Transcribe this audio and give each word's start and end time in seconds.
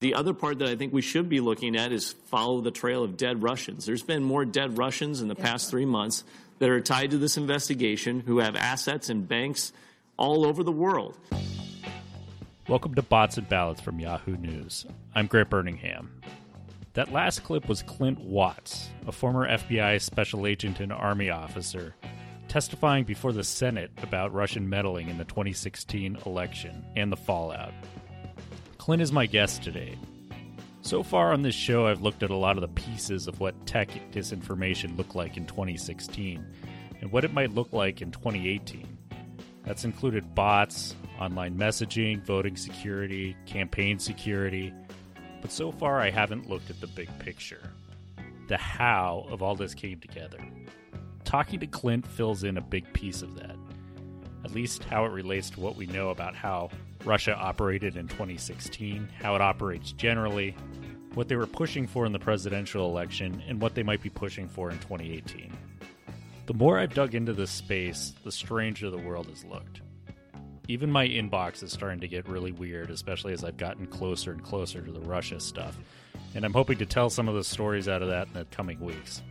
The 0.00 0.12
other 0.12 0.34
part 0.34 0.58
that 0.58 0.68
I 0.68 0.76
think 0.76 0.92
we 0.92 1.00
should 1.00 1.30
be 1.30 1.40
looking 1.40 1.74
at 1.74 1.90
is 1.90 2.12
follow 2.26 2.60
the 2.60 2.70
trail 2.70 3.02
of 3.02 3.16
dead 3.16 3.42
Russians. 3.42 3.86
There's 3.86 4.02
been 4.02 4.22
more 4.22 4.44
dead 4.44 4.76
Russians 4.76 5.22
in 5.22 5.28
the 5.28 5.34
past 5.34 5.70
three 5.70 5.86
months 5.86 6.22
that 6.58 6.68
are 6.68 6.82
tied 6.82 7.12
to 7.12 7.18
this 7.18 7.38
investigation 7.38 8.20
who 8.20 8.40
have 8.40 8.56
assets 8.56 9.08
in 9.08 9.24
banks 9.24 9.72
all 10.18 10.44
over 10.44 10.62
the 10.62 10.70
world. 10.70 11.16
Welcome 12.68 12.94
to 12.94 13.00
Bots 13.00 13.38
and 13.38 13.48
Ballots 13.48 13.80
from 13.80 13.98
Yahoo 13.98 14.36
News. 14.36 14.84
I'm 15.14 15.28
Grant 15.28 15.48
Birmingham. 15.48 16.20
That 16.92 17.10
last 17.10 17.42
clip 17.42 17.66
was 17.66 17.80
Clint 17.80 18.20
Watts, 18.20 18.90
a 19.06 19.12
former 19.12 19.48
FBI 19.48 20.02
special 20.02 20.46
agent 20.46 20.78
and 20.78 20.92
Army 20.92 21.30
officer, 21.30 21.94
testifying 22.48 23.04
before 23.04 23.32
the 23.32 23.44
Senate 23.44 23.92
about 24.02 24.34
Russian 24.34 24.68
meddling 24.68 25.08
in 25.08 25.16
the 25.16 25.24
2016 25.24 26.18
election 26.26 26.84
and 26.96 27.10
the 27.10 27.16
fallout. 27.16 27.72
Clint 28.86 29.02
is 29.02 29.10
my 29.10 29.26
guest 29.26 29.64
today. 29.64 29.98
So 30.82 31.02
far 31.02 31.32
on 31.32 31.42
this 31.42 31.56
show, 31.56 31.88
I've 31.88 32.02
looked 32.02 32.22
at 32.22 32.30
a 32.30 32.36
lot 32.36 32.56
of 32.56 32.60
the 32.60 32.80
pieces 32.80 33.26
of 33.26 33.40
what 33.40 33.66
tech 33.66 33.88
disinformation 34.12 34.96
looked 34.96 35.16
like 35.16 35.36
in 35.36 35.44
2016 35.44 36.46
and 37.00 37.10
what 37.10 37.24
it 37.24 37.34
might 37.34 37.52
look 37.52 37.72
like 37.72 38.00
in 38.00 38.12
2018. 38.12 38.86
That's 39.64 39.84
included 39.84 40.36
bots, 40.36 40.94
online 41.18 41.58
messaging, 41.58 42.24
voting 42.24 42.54
security, 42.54 43.36
campaign 43.44 43.98
security. 43.98 44.72
But 45.42 45.50
so 45.50 45.72
far, 45.72 46.00
I 46.00 46.10
haven't 46.10 46.48
looked 46.48 46.70
at 46.70 46.80
the 46.80 46.86
big 46.86 47.08
picture 47.18 47.72
the 48.46 48.56
how 48.56 49.26
of 49.30 49.42
all 49.42 49.56
this 49.56 49.74
came 49.74 49.98
together. 49.98 50.38
Talking 51.24 51.58
to 51.58 51.66
Clint 51.66 52.06
fills 52.06 52.44
in 52.44 52.56
a 52.56 52.60
big 52.60 52.92
piece 52.92 53.22
of 53.22 53.34
that, 53.34 53.56
at 54.46 54.54
least 54.54 54.84
how 54.84 55.04
it 55.04 55.10
relates 55.10 55.50
to 55.50 55.60
what 55.60 55.74
we 55.74 55.86
know 55.86 56.10
about 56.10 56.36
how 56.36 56.70
Russia 57.04 57.34
operated 57.34 57.96
in 57.96 58.06
2016, 58.06 59.08
how 59.20 59.34
it 59.34 59.40
operates 59.40 59.90
generally, 59.90 60.54
what 61.14 61.26
they 61.26 61.34
were 61.34 61.48
pushing 61.48 61.84
for 61.84 62.06
in 62.06 62.12
the 62.12 62.18
presidential 62.18 62.88
election, 62.88 63.42
and 63.48 63.60
what 63.60 63.74
they 63.74 63.82
might 63.82 64.00
be 64.00 64.08
pushing 64.08 64.48
for 64.48 64.70
in 64.70 64.78
2018. 64.78 65.52
The 66.46 66.54
more 66.54 66.78
I've 66.78 66.94
dug 66.94 67.16
into 67.16 67.32
this 67.32 67.50
space, 67.50 68.14
the 68.22 68.30
stranger 68.30 68.88
the 68.88 68.98
world 68.98 69.26
has 69.26 69.44
looked. 69.44 69.80
Even 70.68 70.92
my 70.92 71.08
inbox 71.08 71.64
is 71.64 71.72
starting 71.72 72.00
to 72.00 72.08
get 72.08 72.28
really 72.28 72.52
weird, 72.52 72.90
especially 72.90 73.32
as 73.32 73.42
I've 73.42 73.56
gotten 73.56 73.86
closer 73.86 74.30
and 74.30 74.44
closer 74.44 74.80
to 74.80 74.92
the 74.92 75.00
Russia 75.00 75.40
stuff. 75.40 75.76
And 76.36 76.44
I'm 76.44 76.52
hoping 76.52 76.78
to 76.78 76.86
tell 76.86 77.10
some 77.10 77.28
of 77.28 77.34
the 77.34 77.42
stories 77.42 77.88
out 77.88 78.02
of 78.02 78.08
that 78.10 78.28
in 78.28 78.34
the 78.34 78.44
coming 78.46 78.78
weeks. 78.78 79.22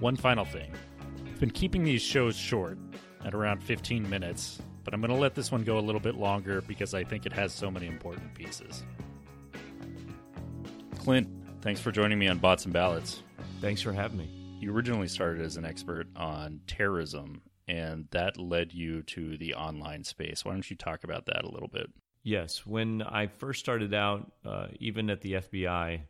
One 0.00 0.16
final 0.16 0.44
thing 0.44 0.72
I've 1.26 1.38
been 1.38 1.50
keeping 1.50 1.84
these 1.84 2.02
shows 2.02 2.34
short, 2.34 2.76
at 3.24 3.34
around 3.34 3.62
15 3.62 4.08
minutes, 4.08 4.60
but 4.84 4.94
I'm 4.94 5.00
going 5.00 5.12
to 5.12 5.16
let 5.16 5.34
this 5.34 5.52
one 5.52 5.64
go 5.64 5.78
a 5.78 5.80
little 5.80 6.00
bit 6.00 6.14
longer 6.14 6.60
because 6.62 6.94
I 6.94 7.04
think 7.04 7.26
it 7.26 7.32
has 7.32 7.52
so 7.52 7.70
many 7.70 7.86
important 7.86 8.34
pieces. 8.34 8.82
Clint, 10.98 11.28
thanks 11.62 11.80
for 11.80 11.92
joining 11.92 12.18
me 12.18 12.28
on 12.28 12.38
Bots 12.38 12.64
and 12.64 12.72
Ballots. 12.72 13.22
Thanks 13.60 13.82
for 13.82 13.92
having 13.92 14.18
me. 14.18 14.28
You 14.60 14.74
originally 14.74 15.08
started 15.08 15.42
as 15.42 15.56
an 15.56 15.64
expert 15.64 16.06
on 16.16 16.60
terrorism, 16.66 17.42
and 17.66 18.06
that 18.10 18.38
led 18.38 18.72
you 18.72 19.02
to 19.04 19.36
the 19.38 19.54
online 19.54 20.04
space. 20.04 20.44
Why 20.44 20.52
don't 20.52 20.70
you 20.70 20.76
talk 20.76 21.04
about 21.04 21.26
that 21.26 21.44
a 21.44 21.50
little 21.50 21.68
bit? 21.68 21.90
Yes. 22.22 22.66
When 22.66 23.02
I 23.02 23.28
first 23.28 23.60
started 23.60 23.94
out, 23.94 24.30
uh, 24.44 24.66
even 24.78 25.08
at 25.08 25.22
the 25.22 25.34
FBI, 25.34 26.02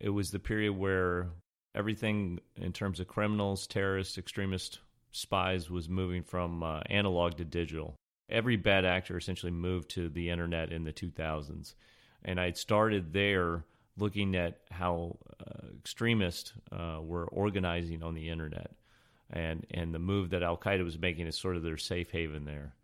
it 0.00 0.08
was 0.08 0.30
the 0.30 0.40
period 0.40 0.72
where 0.72 1.28
everything 1.74 2.40
in 2.56 2.72
terms 2.72 3.00
of 3.00 3.06
criminals, 3.06 3.66
terrorists, 3.66 4.18
extremists, 4.18 4.78
spies 5.12 5.70
was 5.70 5.88
moving 5.88 6.22
from 6.22 6.62
uh, 6.62 6.80
analog 6.86 7.36
to 7.36 7.44
digital 7.44 7.96
every 8.32 8.56
bad 8.56 8.84
actor 8.84 9.16
essentially 9.16 9.52
moved 9.52 9.90
to 9.90 10.08
the 10.08 10.30
internet 10.30 10.72
in 10.72 10.84
the 10.84 10.92
2000s. 10.92 11.74
And 12.24 12.40
I 12.40 12.52
started 12.52 13.12
there 13.12 13.64
looking 13.96 14.34
at 14.34 14.60
how 14.70 15.18
uh, 15.38 15.66
extremists 15.78 16.54
uh, 16.72 16.98
were 17.02 17.26
organizing 17.26 18.02
on 18.02 18.14
the 18.14 18.30
internet. 18.30 18.72
And, 19.30 19.66
and 19.70 19.94
the 19.94 19.98
move 19.98 20.30
that 20.30 20.42
Al 20.42 20.56
Qaeda 20.56 20.84
was 20.84 20.98
making 20.98 21.26
is 21.26 21.36
sort 21.36 21.56
of 21.56 21.62
their 21.62 21.76
safe 21.76 22.10
haven 22.10 22.44
there. 22.44 22.74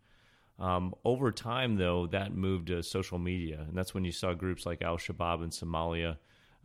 Um, 0.59 0.93
over 1.05 1.31
time, 1.31 1.77
though, 1.77 2.07
that 2.07 2.33
moved 2.33 2.67
to 2.67 2.83
social 2.83 3.17
media. 3.17 3.65
And 3.67 3.77
that's 3.77 3.93
when 3.93 4.05
you 4.05 4.11
saw 4.11 4.33
groups 4.33 4.65
like 4.65 4.81
Al 4.81 4.97
Shabaab 4.97 5.43
in 5.43 5.49
Somalia 5.49 6.17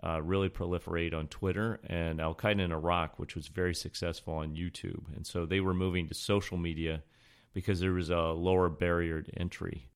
uh, 0.03 0.21
really 0.23 0.49
proliferate 0.49 1.15
on 1.15 1.29
Twitter 1.29 1.81
and 1.87 2.21
Al 2.21 2.35
Qaeda 2.35 2.61
in 2.61 2.73
Iraq, 2.73 3.19
which 3.19 3.35
was 3.35 3.49
very 3.49 3.75
successful 3.75 4.35
on 4.35 4.55
YouTube. 4.55 5.15
And 5.15 5.27
so 5.27 5.47
they 5.47 5.61
were 5.61 5.75
moving 5.75 6.09
to 6.09 6.15
social 6.15 6.57
media 6.57 7.03
because 7.53 7.81
there 7.81 7.93
was 7.93 8.11
a 8.11 8.19
lower 8.19 8.69
barrier 8.69 9.23
to 9.23 9.39
entry. 9.39 9.89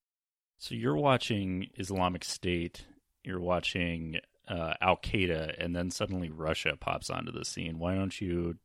So 0.59 0.75
you're 0.75 0.97
watching 0.97 1.69
Islamic 1.77 2.25
State, 2.25 2.85
you're 3.23 3.41
watching 3.41 4.21
uh, 4.49 4.75
Al 4.81 4.97
Qaeda, 4.97 5.55
and 5.63 5.75
then 5.75 5.91
suddenly 5.91 6.31
Russia 6.31 6.77
pops 6.79 7.11
onto 7.11 7.33
the 7.33 7.45
scene. 7.45 7.79
Why 7.79 7.95
don't 7.95 8.19
you 8.21 8.57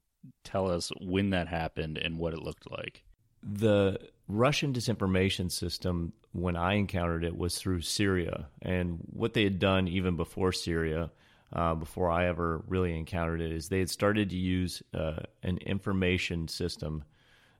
tell 0.43 0.71
us 0.71 0.91
when 1.01 1.31
that 1.31 1.47
happened 1.47 1.97
and 1.97 2.17
what 2.17 2.33
it 2.33 2.41
looked 2.41 2.71
like? 2.71 3.03
The 3.43 3.99
Russian 4.27 4.73
disinformation 4.73 5.51
system, 5.51 6.13
when 6.31 6.55
I 6.55 6.75
encountered 6.75 7.25
it, 7.25 7.37
was 7.37 7.57
through 7.57 7.81
Syria. 7.81 8.47
And 8.61 8.99
what 9.11 9.33
they 9.33 9.43
had 9.43 9.59
done 9.59 9.87
even 9.87 10.15
before 10.15 10.53
Syria, 10.53 11.11
uh, 11.53 11.75
before 11.75 12.11
I 12.11 12.27
ever 12.27 12.63
really 12.67 12.97
encountered 12.97 13.41
it, 13.41 13.51
is 13.51 13.69
they 13.69 13.79
had 13.79 13.89
started 13.89 14.29
to 14.31 14.37
use 14.37 14.83
uh, 14.93 15.21
an 15.43 15.57
information 15.59 16.47
system 16.47 17.03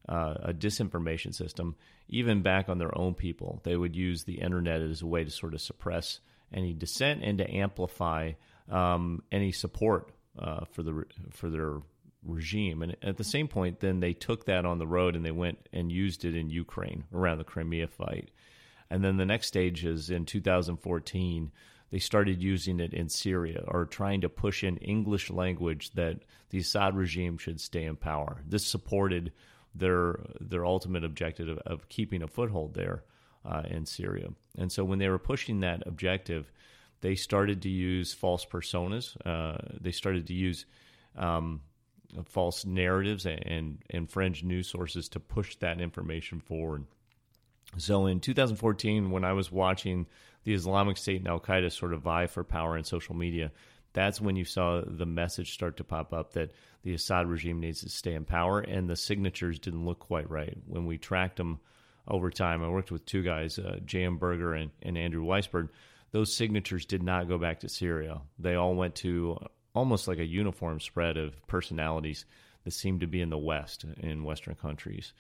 uh, 0.08 0.36
a 0.42 0.54
disinformation 0.54 1.34
system, 1.34 1.76
even 2.10 2.42
back 2.42 2.70
on 2.70 2.78
their 2.78 2.98
own 2.98 3.14
people. 3.14 3.62
They 3.64 3.78
would 3.78 3.96
use 3.96 4.24
the 4.24 4.42
internet 4.42 4.82
as 4.82 5.02
a 5.02 5.08
way 5.08 5.24
to 5.24 5.32
sort 5.32 5.54
of 5.54 5.62
suppress 5.62 6.20
any 6.54 6.74
dissent 6.74 7.24
and 7.24 7.38
to 7.38 7.50
amplify 7.50 8.34
um, 8.70 9.24
any 9.32 9.52
support 9.52 10.12
uh, 10.38 10.66
for 10.72 10.84
the 10.84 11.06
for 11.32 11.50
their 11.50 11.82
regime. 12.26 12.82
And 12.82 12.96
at 13.02 13.18
the 13.18 13.24
same 13.24 13.48
point, 13.48 13.80
then 13.80 14.00
they 14.00 14.14
took 14.14 14.46
that 14.46 14.66
on 14.66 14.78
the 14.78 14.88
road 14.88 15.16
and 15.16 15.26
they 15.26 15.32
went 15.32 15.70
and 15.74 15.92
used 15.92 16.26
it 16.26 16.36
in 16.36 16.50
Ukraine 16.50 17.06
around 17.14 17.38
the 17.38 17.44
Crimea 17.44 17.88
fight. 17.88 18.32
And 18.90 19.04
then 19.04 19.18
the 19.18 19.26
next 19.26 19.48
stage 19.48 19.86
is 19.86 20.10
in 20.10 20.26
2014 20.26 21.52
they 21.94 22.00
started 22.00 22.42
using 22.42 22.80
it 22.80 22.92
in 22.92 23.08
Syria 23.08 23.64
or 23.68 23.86
trying 23.86 24.22
to 24.22 24.28
push 24.28 24.64
in 24.64 24.78
English 24.78 25.30
language 25.30 25.92
that 25.92 26.18
the 26.50 26.58
Assad 26.58 26.96
regime 26.96 27.38
should 27.38 27.62
stay 27.62 27.84
in 27.84 27.98
power. 27.98 28.42
This 28.48 28.66
supported 28.66 29.32
their 29.76 30.20
their 30.42 30.66
ultimate 30.66 31.04
objective 31.04 31.50
of, 31.50 31.60
of 31.60 31.90
keeping 31.90 32.24
a 32.24 32.28
foothold 32.28 32.74
there 32.74 33.04
uh, 33.46 33.62
in 33.70 33.86
Syria. 33.86 34.30
And 34.58 34.72
so 34.72 34.84
when 34.84 34.98
they 34.98 35.08
were 35.08 35.20
pushing 35.20 35.60
that 35.60 35.84
objective, 35.86 36.52
they 37.02 37.14
started 37.14 37.62
to 37.62 37.70
use 37.70 38.12
false 38.12 38.44
personas. 38.44 39.16
Uh, 39.24 39.60
they 39.80 39.92
started 39.92 40.26
to 40.26 40.34
use 40.34 40.66
um, 41.16 41.62
false 42.26 42.66
narratives 42.66 43.28
and, 43.28 43.84
and 43.92 44.10
fringe 44.10 44.44
news 44.44 44.68
sources 44.68 45.10
to 45.10 45.20
push 45.20 45.58
that 45.58 45.80
information 45.80 46.40
forward. 46.40 46.86
So 47.78 48.08
in 48.08 48.20
2014, 48.20 49.12
when 49.12 49.24
I 49.24 49.34
was 49.34 49.52
watching 49.52 50.08
the 50.44 50.54
Islamic 50.54 50.98
State 50.98 51.20
and 51.20 51.28
Al 51.28 51.40
Qaeda 51.40 51.72
sort 51.72 51.94
of 51.94 52.02
vie 52.02 52.28
for 52.28 52.44
power 52.44 52.78
in 52.78 52.84
social 52.84 53.16
media, 53.16 53.52
that's 53.94 54.20
when 54.20 54.36
you 54.36 54.46
saw 54.46 54.82
the 54.86 55.06
message 55.06 55.54
start 55.54 55.78
to 55.78 55.84
pop 55.84 56.14
up 56.14 56.34
that 56.34 56.52
the 56.84 56.94
Assad 56.94 57.28
regime 57.28 57.60
needs 57.60 57.82
to 57.82 57.90
stay 57.90 58.14
in 58.14 58.26
power, 58.26 58.60
and 58.60 58.90
the 58.90 58.96
signatures 58.96 59.60
didn't 59.60 59.86
look 59.86 60.00
quite 60.00 60.30
right. 60.30 60.58
When 60.68 60.86
we 60.86 60.98
tracked 60.98 61.38
them 61.38 61.60
over 62.08 62.30
time, 62.30 62.64
I 62.64 62.70
worked 62.70 62.92
with 62.92 63.06
two 63.06 63.24
guys, 63.24 63.58
uh, 63.58 63.80
J.M. 63.86 64.18
Berger 64.18 64.54
and, 64.54 64.72
and 64.82 64.98
Andrew 64.98 65.24
Weisburd. 65.24 65.70
Those 66.12 66.36
signatures 66.36 66.86
did 66.86 67.02
not 67.02 67.28
go 67.28 67.38
back 67.38 67.62
to 67.62 67.70
Syria. 67.70 68.22
They 68.38 68.56
all 68.56 68.76
went 68.76 68.96
to 68.96 69.38
almost 69.74 70.08
like 70.08 70.20
a 70.20 70.26
uniform 70.26 70.80
spread 70.80 71.18
of 71.18 71.48
personalities 71.48 72.26
that 72.64 72.72
seemed 72.72 73.02
to 73.02 73.08
be 73.08 73.22
in 73.22 73.30
the 73.30 73.38
West, 73.38 73.86
in 74.00 74.24
Western 74.24 74.56
countries. 74.56 75.14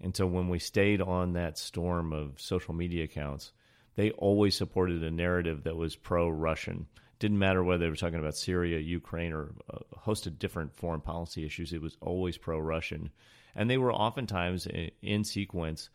And 0.00 0.14
so 0.14 0.26
when 0.26 0.48
we 0.48 0.58
stayed 0.58 1.00
on 1.00 1.32
that 1.32 1.58
storm 1.58 2.12
of 2.12 2.40
social 2.40 2.74
media 2.74 3.04
accounts, 3.04 3.52
they 3.96 4.10
always 4.12 4.54
supported 4.54 5.02
a 5.02 5.10
narrative 5.10 5.64
that 5.64 5.76
was 5.76 5.96
pro 5.96 6.28
Russian 6.28 6.86
didn't 7.18 7.38
matter 7.38 7.64
whether 7.64 7.84
they 7.84 7.90
were 7.90 7.96
talking 7.96 8.18
about 8.18 8.36
Syria, 8.36 8.78
Ukraine, 8.78 9.32
or 9.32 9.54
a 9.70 9.98
host 9.98 10.26
of 10.26 10.38
different 10.38 10.76
foreign 10.76 11.00
policy 11.00 11.44
issues. 11.44 11.72
It 11.72 11.80
was 11.80 11.96
always 12.00 12.36
pro 12.36 12.58
Russian. 12.58 13.10
And 13.54 13.70
they 13.70 13.78
were 13.78 13.92
oftentimes 13.92 14.68
in 15.00 15.24
sequence 15.24 15.88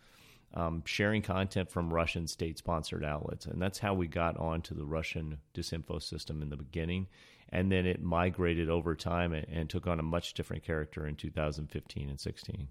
um, 0.54 0.82
sharing 0.86 1.22
content 1.22 1.70
from 1.70 1.94
Russian 1.94 2.28
state 2.28 2.58
sponsored 2.58 3.06
outlets. 3.06 3.46
And 3.46 3.62
that's 3.62 3.80
how 3.80 3.94
we 3.94 4.08
got 4.08 4.36
onto 4.38 4.74
the 4.74 4.86
Russian 4.86 5.38
disinfo 5.54 6.02
system 6.02 6.42
in 6.42 6.50
the 6.50 6.58
beginning. 6.58 7.08
And 7.50 7.72
then 7.72 7.86
it 7.86 8.02
migrated 8.02 8.70
over 8.70 8.96
time 8.96 9.34
and, 9.34 9.46
and 9.48 9.70
took 9.70 9.86
on 9.86 10.00
a 10.00 10.04
much 10.04 10.34
different 10.34 10.64
character 10.64 11.06
in 11.06 11.16
2015 11.16 12.10
and 12.10 12.20
16. 12.20 12.68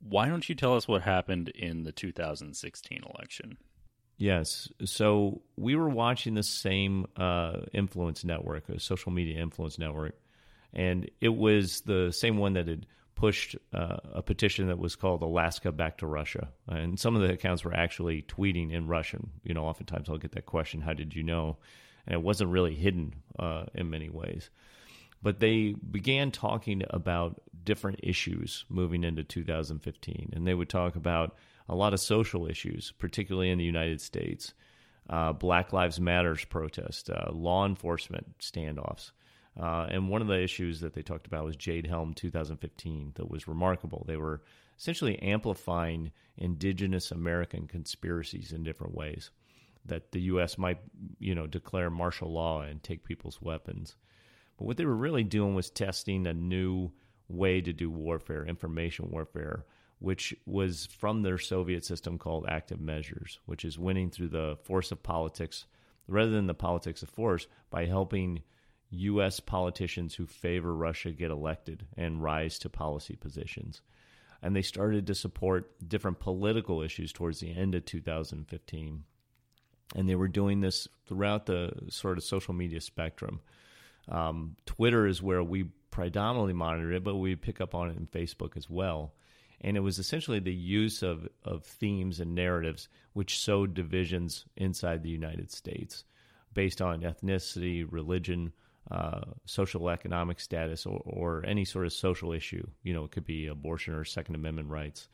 Why 0.00 0.28
don't 0.28 0.48
you 0.48 0.54
tell 0.54 0.74
us 0.74 0.88
what 0.88 1.02
happened 1.02 1.50
in 1.50 1.84
the 1.84 1.92
2016 1.92 3.02
election? 3.14 3.56
Yes. 4.18 4.68
So 4.84 5.42
we 5.56 5.76
were 5.76 5.88
watching 5.88 6.34
the 6.34 6.42
same 6.42 7.06
uh, 7.16 7.60
influence 7.72 8.24
network, 8.24 8.68
a 8.68 8.80
social 8.80 9.12
media 9.12 9.40
influence 9.40 9.78
network, 9.78 10.14
and 10.72 11.10
it 11.20 11.34
was 11.34 11.82
the 11.82 12.12
same 12.12 12.38
one 12.38 12.54
that 12.54 12.66
had 12.66 12.86
pushed 13.14 13.56
uh, 13.74 13.96
a 14.14 14.22
petition 14.22 14.68
that 14.68 14.78
was 14.78 14.94
called 14.96 15.22
Alaska 15.22 15.72
Back 15.72 15.98
to 15.98 16.06
Russia. 16.06 16.48
And 16.68 16.98
some 17.00 17.16
of 17.16 17.22
the 17.22 17.32
accounts 17.32 17.64
were 17.64 17.74
actually 17.74 18.22
tweeting 18.22 18.72
in 18.72 18.86
Russian. 18.86 19.30
You 19.42 19.54
know, 19.54 19.64
oftentimes 19.64 20.08
I'll 20.08 20.18
get 20.18 20.32
that 20.32 20.46
question, 20.46 20.80
How 20.80 20.92
did 20.92 21.14
you 21.14 21.22
know? 21.22 21.56
and 22.06 22.14
it 22.14 22.22
wasn't 22.22 22.50
really 22.50 22.74
hidden 22.74 23.14
uh, 23.38 23.64
in 23.74 23.90
many 23.90 24.08
ways. 24.08 24.50
But 25.22 25.40
they 25.40 25.74
began 25.90 26.30
talking 26.30 26.82
about 26.90 27.40
different 27.64 28.00
issues 28.02 28.64
moving 28.68 29.02
into 29.02 29.24
2015, 29.24 30.30
and 30.34 30.46
they 30.46 30.54
would 30.54 30.68
talk 30.68 30.94
about 30.94 31.36
a 31.68 31.74
lot 31.74 31.92
of 31.92 32.00
social 32.00 32.46
issues, 32.46 32.92
particularly 32.98 33.50
in 33.50 33.58
the 33.58 33.64
United 33.64 34.00
States. 34.00 34.54
Uh, 35.08 35.32
Black 35.32 35.72
Lives 35.72 36.00
Matters 36.00 36.44
protest, 36.44 37.10
uh, 37.10 37.30
law 37.32 37.64
enforcement 37.64 38.38
standoffs. 38.38 39.12
Uh, 39.58 39.86
and 39.88 40.08
one 40.08 40.20
of 40.20 40.28
the 40.28 40.42
issues 40.42 40.80
that 40.80 40.92
they 40.92 41.02
talked 41.02 41.26
about 41.26 41.44
was 41.44 41.56
Jade 41.56 41.86
Helm 41.86 42.12
2015 42.12 43.12
that 43.14 43.30
was 43.30 43.48
remarkable. 43.48 44.04
They 44.06 44.16
were 44.16 44.42
essentially 44.78 45.18
amplifying 45.22 46.12
indigenous 46.36 47.10
American 47.10 47.66
conspiracies 47.66 48.52
in 48.52 48.62
different 48.62 48.94
ways. 48.94 49.30
That 49.86 50.10
the 50.10 50.20
U.S. 50.22 50.58
might, 50.58 50.80
you 51.20 51.34
know, 51.34 51.46
declare 51.46 51.90
martial 51.90 52.32
law 52.32 52.62
and 52.62 52.82
take 52.82 53.04
people's 53.04 53.40
weapons. 53.40 53.94
But 54.58 54.66
what 54.66 54.76
they 54.76 54.84
were 54.84 54.96
really 54.96 55.22
doing 55.24 55.54
was 55.54 55.70
testing 55.70 56.26
a 56.26 56.34
new 56.34 56.90
way 57.28 57.60
to 57.60 57.72
do 57.72 57.88
warfare, 57.88 58.44
information 58.44 59.10
warfare, 59.10 59.64
which 59.98 60.34
was 60.44 60.86
from 60.86 61.22
their 61.22 61.38
Soviet 61.38 61.84
system 61.84 62.18
called 62.18 62.46
active 62.48 62.80
measures, 62.80 63.38
which 63.46 63.64
is 63.64 63.78
winning 63.78 64.10
through 64.10 64.28
the 64.28 64.58
force 64.62 64.92
of 64.92 65.02
politics 65.02 65.64
rather 66.08 66.30
than 66.30 66.46
the 66.46 66.54
politics 66.54 67.02
of 67.02 67.08
force 67.08 67.46
by 67.70 67.86
helping 67.86 68.42
U.S. 68.90 69.40
politicians 69.40 70.14
who 70.14 70.26
favor 70.26 70.74
Russia 70.74 71.10
get 71.10 71.30
elected 71.30 71.86
and 71.96 72.22
rise 72.22 72.58
to 72.60 72.68
policy 72.68 73.16
positions. 73.16 73.82
And 74.42 74.54
they 74.54 74.62
started 74.62 75.06
to 75.06 75.14
support 75.14 75.88
different 75.88 76.20
political 76.20 76.82
issues 76.82 77.12
towards 77.12 77.40
the 77.40 77.54
end 77.54 77.74
of 77.74 77.84
2015. 77.84 79.04
And 79.94 80.08
they 80.08 80.14
were 80.14 80.28
doing 80.28 80.60
this 80.60 80.86
throughout 81.06 81.46
the 81.46 81.72
sort 81.88 82.18
of 82.18 82.24
social 82.24 82.54
media 82.54 82.80
spectrum. 82.80 83.40
Um, 84.08 84.56
Twitter 84.66 85.06
is 85.06 85.22
where 85.22 85.42
we 85.42 85.64
predominantly 85.90 86.52
monitor 86.52 86.92
it, 86.92 87.02
but 87.02 87.16
we 87.16 87.34
pick 87.34 87.60
up 87.60 87.74
on 87.74 87.90
it 87.90 87.96
in 87.96 88.06
Facebook 88.06 88.56
as 88.56 88.68
well. 88.68 89.14
And 89.60 89.76
it 89.76 89.80
was 89.80 89.98
essentially 89.98 90.38
the 90.38 90.54
use 90.54 91.02
of, 91.02 91.28
of 91.44 91.64
themes 91.64 92.20
and 92.20 92.34
narratives 92.34 92.88
which 93.14 93.38
sowed 93.38 93.74
divisions 93.74 94.44
inside 94.56 95.02
the 95.02 95.10
United 95.10 95.50
States 95.50 96.04
based 96.52 96.80
on 96.80 97.02
ethnicity, 97.02 97.86
religion, 97.88 98.52
uh, 98.90 99.20
social 99.44 99.90
economic 99.90 100.40
status, 100.40 100.86
or, 100.86 101.00
or 101.04 101.44
any 101.46 101.64
sort 101.64 101.86
of 101.86 101.92
social 101.92 102.32
issue. 102.32 102.66
You 102.82 102.94
know, 102.94 103.04
it 103.04 103.10
could 103.10 103.24
be 103.24 103.46
abortion 103.46 103.94
or 103.94 104.04
Second 104.04 104.34
Amendment 104.34 104.68
rights. 104.68 105.08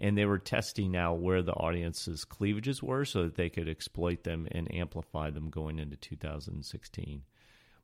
And 0.00 0.16
they 0.16 0.24
were 0.24 0.38
testing 0.38 0.92
now 0.92 1.14
where 1.14 1.42
the 1.42 1.54
audience's 1.54 2.24
cleavages 2.24 2.82
were 2.82 3.04
so 3.04 3.24
that 3.24 3.34
they 3.34 3.48
could 3.48 3.68
exploit 3.68 4.22
them 4.22 4.46
and 4.52 4.72
amplify 4.72 5.30
them 5.30 5.50
going 5.50 5.78
into 5.78 5.96
2016. 5.96 7.22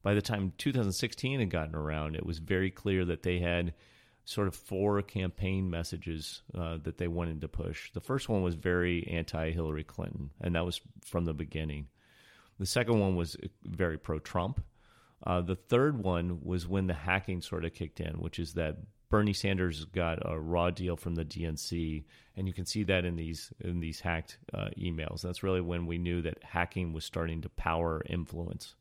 By 0.03 0.15
the 0.15 0.23
time 0.23 0.53
2016 0.59 1.41
had 1.41 1.51
gotten 1.51 1.75
around, 1.75 2.15
it 2.15 2.27
was 2.27 2.39
very 2.39 2.71
clear 2.71 3.05
that 3.07 3.23
they 3.23 3.41
had 3.41 3.75
sort 4.25 4.49
of 4.49 4.55
four 4.55 5.03
campaign 5.03 5.69
messages 5.69 6.43
uh, 6.55 6.79
that 6.83 6.99
they 6.99 7.09
wanted 7.09 7.41
to 7.43 7.49
push. 7.49 7.93
The 7.93 8.01
first 8.01 8.29
one 8.29 8.43
was 8.43 8.55
very 8.55 9.07
anti 9.09 9.51
Hillary 9.51 9.85
Clinton, 9.85 10.31
and 10.41 10.55
that 10.55 10.65
was 10.65 10.81
from 11.05 11.25
the 11.25 11.35
beginning. 11.35 11.89
The 12.59 12.67
second 12.67 13.01
one 13.01 13.17
was 13.17 13.37
very 13.65 13.99
pro 13.99 14.19
Trump, 14.19 14.61
uh, 15.27 15.41
the 15.41 15.57
third 15.57 16.03
one 16.03 16.41
was 16.43 16.69
when 16.69 16.87
the 16.87 16.95
hacking 16.95 17.41
sort 17.41 17.65
of 17.65 17.73
kicked 17.73 18.01
in, 18.01 18.21
which 18.21 18.39
is 18.39 18.55
that 18.55 18.77
Bernie 19.09 19.33
Sanders 19.33 19.85
got 19.87 20.19
a 20.25 20.39
raw 20.39 20.71
deal 20.71 20.97
from 20.97 21.15
the 21.15 21.25
DNC, 21.25 22.05
and 22.37 22.47
you 22.47 22.53
can 22.53 22.67
see 22.67 22.83
that 22.85 23.05
in 23.05 23.17
these 23.17 23.53
in 23.61 23.81
these 23.81 24.01
hacked 24.01 24.39
uh, 24.53 24.69
emails. 24.79 25.23
That's 25.23 25.43
really 25.43 25.61
when 25.61 25.87
we 25.87 25.99
knew 25.99 26.21
that 26.23 26.43
hacking 26.43 26.93
was 26.93 27.05
starting 27.05 27.41
to 27.43 27.49
power 27.49 28.03
influence. 28.07 28.75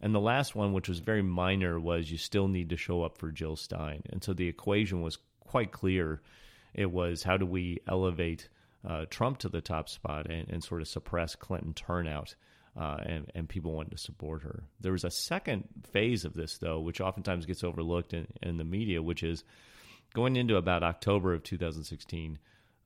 And 0.00 0.14
the 0.14 0.20
last 0.20 0.54
one, 0.54 0.72
which 0.72 0.88
was 0.88 1.00
very 1.00 1.22
minor, 1.22 1.78
was 1.78 2.10
you 2.10 2.18
still 2.18 2.48
need 2.48 2.70
to 2.70 2.76
show 2.76 3.02
up 3.02 3.18
for 3.18 3.30
Jill 3.30 3.56
Stein. 3.56 4.02
And 4.10 4.24
so 4.24 4.32
the 4.32 4.48
equation 4.48 5.02
was 5.02 5.18
quite 5.40 5.72
clear. 5.72 6.22
It 6.72 6.90
was 6.90 7.22
how 7.22 7.36
do 7.36 7.46
we 7.46 7.80
elevate 7.86 8.48
uh, 8.88 9.04
Trump 9.10 9.38
to 9.38 9.48
the 9.48 9.60
top 9.60 9.88
spot 9.88 10.30
and, 10.30 10.48
and 10.48 10.64
sort 10.64 10.80
of 10.80 10.88
suppress 10.88 11.34
Clinton 11.34 11.74
turnout 11.74 12.34
uh, 12.78 12.98
and, 13.04 13.30
and 13.34 13.48
people 13.48 13.72
wanted 13.72 13.90
to 13.90 13.98
support 13.98 14.42
her. 14.42 14.62
There 14.80 14.92
was 14.92 15.04
a 15.04 15.10
second 15.10 15.64
phase 15.92 16.24
of 16.24 16.34
this, 16.34 16.58
though, 16.58 16.80
which 16.80 17.00
oftentimes 17.00 17.46
gets 17.46 17.64
overlooked 17.64 18.14
in, 18.14 18.26
in 18.42 18.56
the 18.56 18.64
media, 18.64 19.02
which 19.02 19.22
is 19.22 19.44
going 20.14 20.36
into 20.36 20.56
about 20.56 20.82
October 20.82 21.34
of 21.34 21.42
2016. 21.42 22.38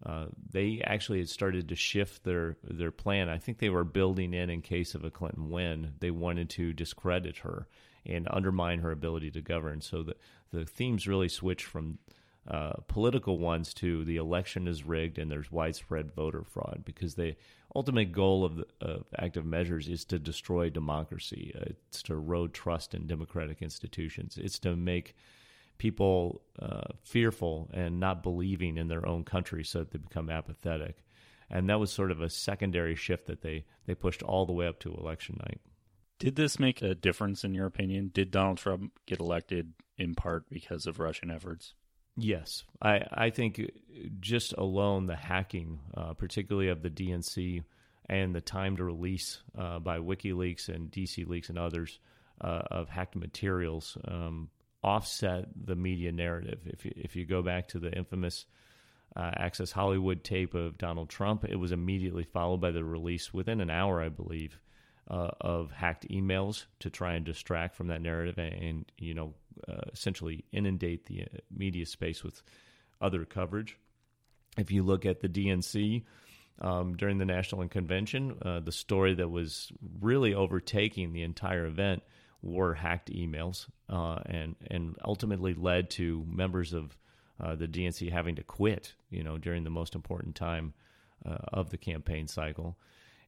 Uh, 0.05 0.27
they 0.51 0.83
actually 0.85 1.19
had 1.19 1.29
started 1.29 1.69
to 1.69 1.77
shift 1.77 2.25
their 2.25 2.57
their 2.63 2.91
plan. 2.91 3.29
I 3.29 3.39
think 3.39 3.59
they 3.59 3.71
were 3.71 3.85
building 3.85 4.35
in 4.35 4.51
in 4.51 4.61
case 4.61 4.95
of 4.95 5.05
a 5.05 5.11
Clinton 5.11 5.51
win. 5.51 5.95
They 6.01 6.11
wanted 6.11 6.51
to 6.51 6.73
discredit 6.73 7.39
her 7.39 7.67
and 8.05 8.29
undermine 8.31 8.81
her 8.81 8.91
ability 8.91 9.31
to 9.33 9.41
govern. 9.41 9.81
So 9.81 10.03
the 10.03 10.17
the 10.53 10.67
themes 10.67 11.09
really 11.09 11.29
switched 11.29 11.67
from 11.67 11.99
uh, 12.47 12.75
political 12.89 13.39
ones 13.39 13.73
to 13.73 14.05
the 14.05 14.17
election 14.17 14.69
is 14.69 14.85
rigged 14.85 15.19
and 15.19 15.31
there's 15.31 15.51
widespread 15.51 16.13
voter 16.13 16.45
fraud 16.45 16.83
because 16.85 17.15
the 17.15 17.35
ultimate 17.75 18.13
goal 18.13 18.45
of, 18.45 18.57
the, 18.57 18.67
of 18.83 19.05
active 19.19 19.47
measures 19.47 19.89
is 19.89 20.05
to 20.05 20.19
destroy 20.19 20.69
democracy. 20.69 21.55
Uh, 21.59 21.65
it's 21.89 22.03
to 22.03 22.13
erode 22.13 22.53
trust 22.53 22.95
in 22.95 23.07
democratic 23.07 23.63
institutions. 23.63 24.37
It's 24.37 24.59
to 24.59 24.77
make 24.77 25.17
people 25.79 26.43
uh, 26.59 26.83
fearful 27.03 27.71
and 27.73 28.01
not 28.01 28.23
believing 28.23 28.77
in 28.77 28.89
their 28.89 29.07
own 29.07 29.25
country 29.25 29.65
so 29.65 29.81
that 29.81 29.91
they 29.91 29.99
become 29.99 30.31
apathetic. 30.31 30.99
And 31.51 31.69
that 31.69 31.81
was 31.81 31.93
sort 31.93 32.11
of 32.11 32.21
a 32.21 32.31
secondary 32.31 32.95
shift 32.95 33.27
that 33.27 33.43
they, 33.43 33.65
they 33.87 33.95
pushed 33.95 34.23
all 34.23 34.47
the 34.47 34.53
way 34.53 34.67
up 34.67 34.81
to 34.81 34.95
election 34.95 35.39
night. 35.41 35.61
Did 36.19 36.37
this 36.37 36.59
make 36.59 36.81
a 36.81 36.95
difference 36.95 37.45
in 37.45 37.55
your 37.55 37.67
opinion? 37.67 38.11
Did 38.15 38.31
Donald 38.31 38.59
Trump 38.59 38.93
get 39.07 39.21
elected 39.21 39.73
in 39.99 40.15
part 40.15 40.49
because 40.49 40.87
of 40.87 40.99
Russian 40.99 41.31
efforts? 41.31 41.75
Yes, 42.17 42.63
I, 42.81 43.07
I 43.13 43.31
think 43.31 43.61
just 44.21 44.53
alone 44.57 45.07
the 45.07 45.17
hacking, 45.17 45.81
uh, 45.97 46.15
particularly 46.15 46.69
of 46.69 46.83
the 46.83 46.91
DNC 46.91 47.65
and 48.09 48.35
the 48.35 48.41
time 48.41 48.77
to 48.77 48.85
release 48.85 49.43
uh, 49.59 49.81
by 49.81 49.99
WikiLeaks 49.99 50.69
and 50.69 50.91
DC 50.91 51.27
Leaks 51.27 51.49
and 51.49 51.59
others 51.59 51.99
uh, 52.41 52.63
of 52.71 52.89
hacked 52.89 53.17
materials 53.17 53.99
um, 54.07 54.49
offset 54.85 55.47
the 55.57 55.75
media 55.75 56.13
narrative. 56.13 56.61
If 56.67 56.85
you, 56.85 56.93
if 56.95 57.17
you 57.17 57.25
go 57.25 57.43
back 57.43 57.69
to 57.69 57.79
the 57.79 57.91
infamous 57.91 58.47
uh, 59.17 59.31
Access 59.37 59.73
Hollywood 59.73 60.23
tape 60.23 60.55
of 60.55 60.77
Donald 60.79 61.09
Trump, 61.09 61.45
it 61.45 61.57
was 61.57 61.73
immediately 61.73 62.25
followed 62.25 62.61
by 62.61 62.71
the 62.71 62.85
release 62.85 63.33
within 63.33 63.61
an 63.61 63.71
hour, 63.71 64.03
I 64.03 64.09
believe, 64.11 64.59
uh, 65.09 65.31
of 65.41 65.71
hacked 65.71 66.09
emails 66.09 66.67
to 66.81 66.91
try 66.91 67.15
and 67.15 67.25
distract 67.25 67.77
from 67.77 67.89
that 67.89 68.03
narrative 68.03 68.39
and, 68.39 68.53
and 68.55 68.93
you 68.99 69.15
know 69.15 69.35
uh, 69.69 69.83
essentially 69.93 70.45
inundate 70.53 71.07
the 71.07 71.23
uh, 71.23 71.27
media 71.55 71.87
space 71.87 72.25
with 72.25 72.43
other 73.01 73.25
coverage. 73.25 73.79
If 74.57 74.71
you 74.71 74.83
look 74.83 75.05
at 75.05 75.21
the 75.21 75.29
DNC 75.29 76.05
um, 76.61 76.97
during 76.97 77.19
the 77.19 77.25
national 77.25 77.67
convention, 77.69 78.37
uh, 78.43 78.61
the 78.61 78.73
story 78.73 79.15
that 79.15 79.29
was 79.29 79.73
really 80.01 80.35
overtaking 80.35 81.13
the 81.13 81.23
entire 81.23 81.67
event 81.67 82.03
were 82.45 82.75
hacked 82.75 83.11
emails, 83.11 83.67
uh, 83.89 84.19
and 84.27 84.57
and 84.71 84.97
ultimately 85.05 85.55
led 85.55 85.91
to 85.91 86.25
members 86.29 86.73
of 86.73 86.97
uh, 87.41 87.55
the 87.55 87.67
DNC 87.67 88.13
having 88.13 88.37
to 88.37 88.43
quit. 88.43 88.95
You 89.11 89.25
know, 89.25 89.39
during 89.39 89.65
the 89.65 89.71
most 89.71 89.95
important 89.95 90.35
time 90.35 90.75
of 91.25 91.71
the 91.71 91.79
campaign 91.79 92.29
cycle. 92.29 92.77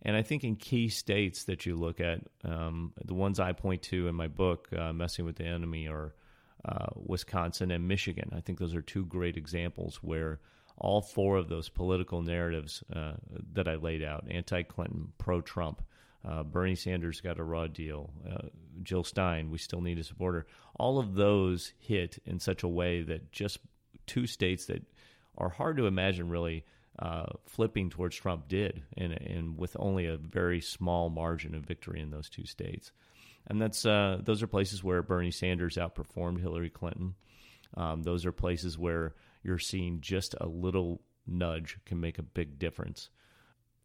And 0.02 0.16
I 0.16 0.22
think 0.22 0.44
in 0.44 0.56
key 0.56 0.88
states 0.88 1.44
that 1.44 1.66
you 1.66 1.74
look 1.74 2.00
at, 2.00 2.20
um, 2.44 2.92
the 3.04 3.14
ones 3.14 3.40
I 3.40 3.52
point 3.52 3.82
to 3.84 4.08
in 4.08 4.14
my 4.14 4.28
book, 4.28 4.68
uh, 4.76 4.92
Messing 4.92 5.24
with 5.24 5.36
the 5.36 5.44
Enemy, 5.46 5.88
are 5.88 6.14
uh, 6.64 6.86
Wisconsin 6.94 7.70
and 7.70 7.88
Michigan. 7.88 8.30
I 8.34 8.40
think 8.40 8.58
those 8.58 8.74
are 8.74 8.82
two 8.82 9.06
great 9.06 9.36
examples 9.36 9.96
where 10.02 10.40
all 10.78 11.00
four 11.00 11.36
of 11.36 11.48
those 11.48 11.68
political 11.68 12.22
narratives 12.22 12.84
uh, 12.94 13.14
that 13.54 13.66
I 13.66 13.76
laid 13.76 14.02
out 14.02 14.26
anti 14.30 14.62
Clinton, 14.62 15.12
pro 15.18 15.40
Trump, 15.40 15.82
uh, 16.28 16.42
Bernie 16.42 16.74
Sanders 16.74 17.20
got 17.20 17.38
a 17.38 17.44
raw 17.44 17.66
deal, 17.66 18.10
uh, 18.28 18.48
Jill 18.82 19.04
Stein, 19.04 19.50
we 19.50 19.58
still 19.58 19.80
need 19.80 19.98
a 19.98 20.04
supporter. 20.04 20.46
All 20.74 20.98
of 20.98 21.14
those 21.14 21.72
hit 21.78 22.18
in 22.26 22.40
such 22.40 22.62
a 22.62 22.68
way 22.68 23.02
that 23.02 23.32
just 23.32 23.58
two 24.06 24.26
states 24.26 24.66
that 24.66 24.82
are 25.38 25.48
hard 25.48 25.76
to 25.76 25.86
imagine 25.86 26.28
really 26.28 26.64
uh, 26.98 27.26
flipping 27.46 27.90
towards 27.90 28.16
Trump 28.16 28.48
did, 28.48 28.82
and, 28.96 29.12
and 29.12 29.58
with 29.58 29.76
only 29.78 30.06
a 30.06 30.16
very 30.16 30.60
small 30.60 31.10
margin 31.10 31.54
of 31.54 31.64
victory 31.64 32.00
in 32.00 32.10
those 32.10 32.28
two 32.28 32.46
states. 32.46 32.90
And 33.46 33.60
that's 33.60 33.84
uh, 33.86 34.18
those 34.22 34.42
are 34.42 34.48
places 34.48 34.82
where 34.82 35.02
Bernie 35.02 35.30
Sanders 35.30 35.76
outperformed 35.76 36.40
Hillary 36.40 36.70
Clinton. 36.70 37.14
Um, 37.76 38.02
those 38.02 38.26
are 38.26 38.32
places 38.32 38.78
where 38.78 39.14
you're 39.42 39.58
seeing 39.58 40.00
just 40.00 40.34
a 40.40 40.46
little 40.46 41.02
nudge 41.26 41.78
can 41.84 42.00
make 42.00 42.18
a 42.18 42.22
big 42.22 42.58
difference. 42.58 43.10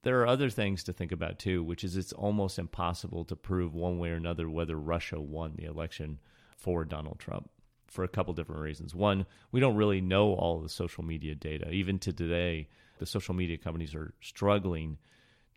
There 0.04 0.20
are 0.22 0.28
other 0.28 0.50
things 0.50 0.84
to 0.84 0.94
think 0.94 1.12
about 1.12 1.38
too, 1.38 1.64
which 1.64 1.84
is 1.84 1.96
it's 1.96 2.14
almost 2.14 2.58
impossible 2.58 3.24
to 3.26 3.36
prove 3.36 3.76
one 3.76 4.00
way 4.00 4.10
or 4.10 4.16
another 4.16 4.50
whether 4.50 4.76
Russia 4.76 5.20
won 5.20 5.54
the 5.56 5.66
election 5.66 6.20
for 6.58 6.84
Donald 6.86 7.20
Trump 7.20 7.50
for 7.88 8.04
a 8.04 8.08
couple 8.08 8.34
different 8.34 8.62
reasons. 8.62 8.96
One, 8.96 9.26
we 9.52 9.60
don't 9.60 9.76
really 9.76 10.02
know 10.02 10.34
all 10.34 10.60
the 10.60 10.70
social 10.70 11.04
media 11.04 11.36
data. 11.36 11.70
Even 11.70 12.00
to 12.00 12.14
today, 12.14 12.70
the 13.00 13.06
social 13.06 13.36
media 13.36 13.58
companies 13.58 13.94
are 13.94 14.14
struggling 14.22 14.98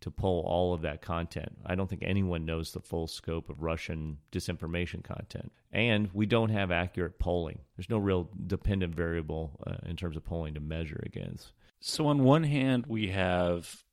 to 0.00 0.10
pull 0.10 0.40
all 0.40 0.74
of 0.74 0.82
that 0.82 1.00
content. 1.00 1.56
I 1.64 1.74
don't 1.74 1.88
think 1.88 2.02
anyone 2.02 2.44
knows 2.44 2.72
the 2.72 2.80
full 2.80 3.06
scope 3.06 3.48
of 3.48 3.62
Russian 3.62 4.18
disinformation 4.32 5.02
content. 5.02 5.52
And 5.72 6.10
we 6.12 6.26
don't 6.26 6.50
have 6.50 6.70
accurate 6.70 7.18
polling. 7.18 7.60
There's 7.76 7.88
no 7.88 7.98
real 7.98 8.28
dependent 8.46 8.94
variable 8.94 9.52
uh, 9.66 9.76
in 9.88 9.96
terms 9.96 10.16
of 10.16 10.24
polling 10.24 10.54
to 10.54 10.60
measure 10.60 11.02
against. 11.06 11.52
So, 11.80 12.06
on 12.06 12.24
one 12.24 12.44
hand, 12.44 12.86
we 12.86 13.08
have 13.08 13.83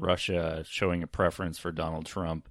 Russia 0.00 0.64
showing 0.66 1.02
a 1.02 1.06
preference 1.06 1.58
for 1.58 1.72
Donald 1.72 2.06
Trump. 2.06 2.48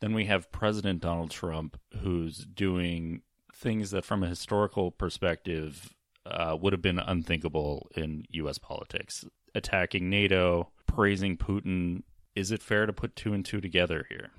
Then 0.00 0.14
we 0.14 0.26
have 0.26 0.52
President 0.52 1.00
Donald 1.00 1.30
Trump, 1.30 1.78
who's 2.02 2.38
doing 2.38 3.22
things 3.54 3.90
that, 3.90 4.04
from 4.04 4.22
a 4.22 4.28
historical 4.28 4.90
perspective, 4.90 5.94
uh, 6.26 6.56
would 6.60 6.72
have 6.72 6.82
been 6.82 6.98
unthinkable 6.98 7.88
in 7.94 8.24
U.S. 8.30 8.58
politics. 8.58 9.24
Attacking 9.54 10.08
NATO, 10.08 10.70
praising 10.86 11.36
Putin. 11.36 12.02
Is 12.34 12.50
it 12.50 12.62
fair 12.62 12.86
to 12.86 12.92
put 12.92 13.16
two 13.16 13.32
and 13.34 13.44
two 13.44 13.60
together 13.60 14.06
here? 14.08 14.30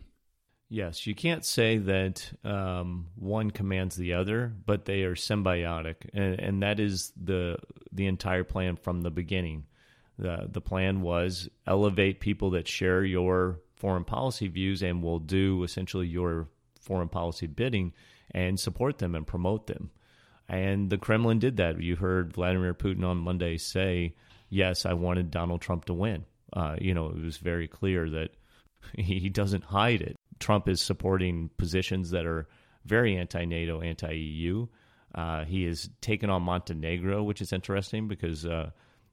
Yes, 0.70 1.06
you 1.06 1.14
can't 1.14 1.44
say 1.44 1.78
that 1.80 2.32
um, 2.46 3.08
one 3.16 3.52
commands 3.52 3.98
the 3.98 4.14
other, 4.14 4.54
but 4.66 4.86
they 4.86 5.04
are 5.04 5.16
symbiotic, 5.16 5.96
and, 6.14 6.40
and 6.40 6.64
that 6.64 6.80
is 6.80 7.12
the 7.22 7.58
the 7.92 8.08
entire 8.08 8.46
plan 8.46 8.78
from 8.78 9.02
the 9.02 9.12
beginning. 9.12 9.66
The 10.18 10.48
The 10.50 10.62
plan 10.62 11.02
was 11.02 11.50
elevate 11.66 12.20
people 12.20 12.52
that 12.52 12.68
share 12.68 13.04
your 13.04 13.60
foreign 13.76 14.04
policy 14.04 14.48
views 14.48 14.82
and 14.82 15.02
will 15.02 15.20
do 15.20 15.64
essentially 15.64 16.08
your 16.08 16.48
foreign 16.80 17.10
policy 17.10 17.48
bidding 17.48 17.94
and 18.32 18.60
support 18.60 19.00
them 19.00 19.16
and 19.16 19.26
promote 19.26 19.68
them. 19.68 19.92
And 20.48 20.90
the 20.90 20.98
Kremlin 20.98 21.40
did 21.40 21.58
that. 21.58 21.82
You 21.82 21.96
heard 21.96 22.34
Vladimir 22.34 22.74
Putin 22.74 23.06
on 23.06 23.18
Monday 23.18 23.58
say, 23.58 24.16
"Yes, 24.50 24.86
I 24.86 24.94
wanted 24.94 25.32
Donald 25.32 25.62
Trump 25.62 25.86
to 25.86 25.94
win." 25.94 26.26
Uh, 26.54 26.76
you 26.80 26.94
know, 26.94 27.08
it 27.08 27.24
was 27.24 27.38
very 27.38 27.68
clear 27.68 28.10
that 28.10 28.32
he 28.96 29.30
doesn't 29.30 29.64
hide 29.64 30.02
it. 30.02 30.16
Trump 30.40 30.68
is 30.68 30.82
supporting 30.82 31.50
positions 31.58 32.12
that 32.12 32.26
are 32.26 32.48
very 32.86 33.16
anti-NATO, 33.16 33.82
anti-EU. 33.82 34.68
Uh, 35.14 35.46
he 35.46 35.64
has 35.66 35.90
taken 36.02 36.30
on 36.30 36.42
Montenegro, 36.44 37.24
which 37.24 37.42
is 37.42 37.54
interesting 37.54 38.08
because 38.08 38.46
uh, 38.46 38.72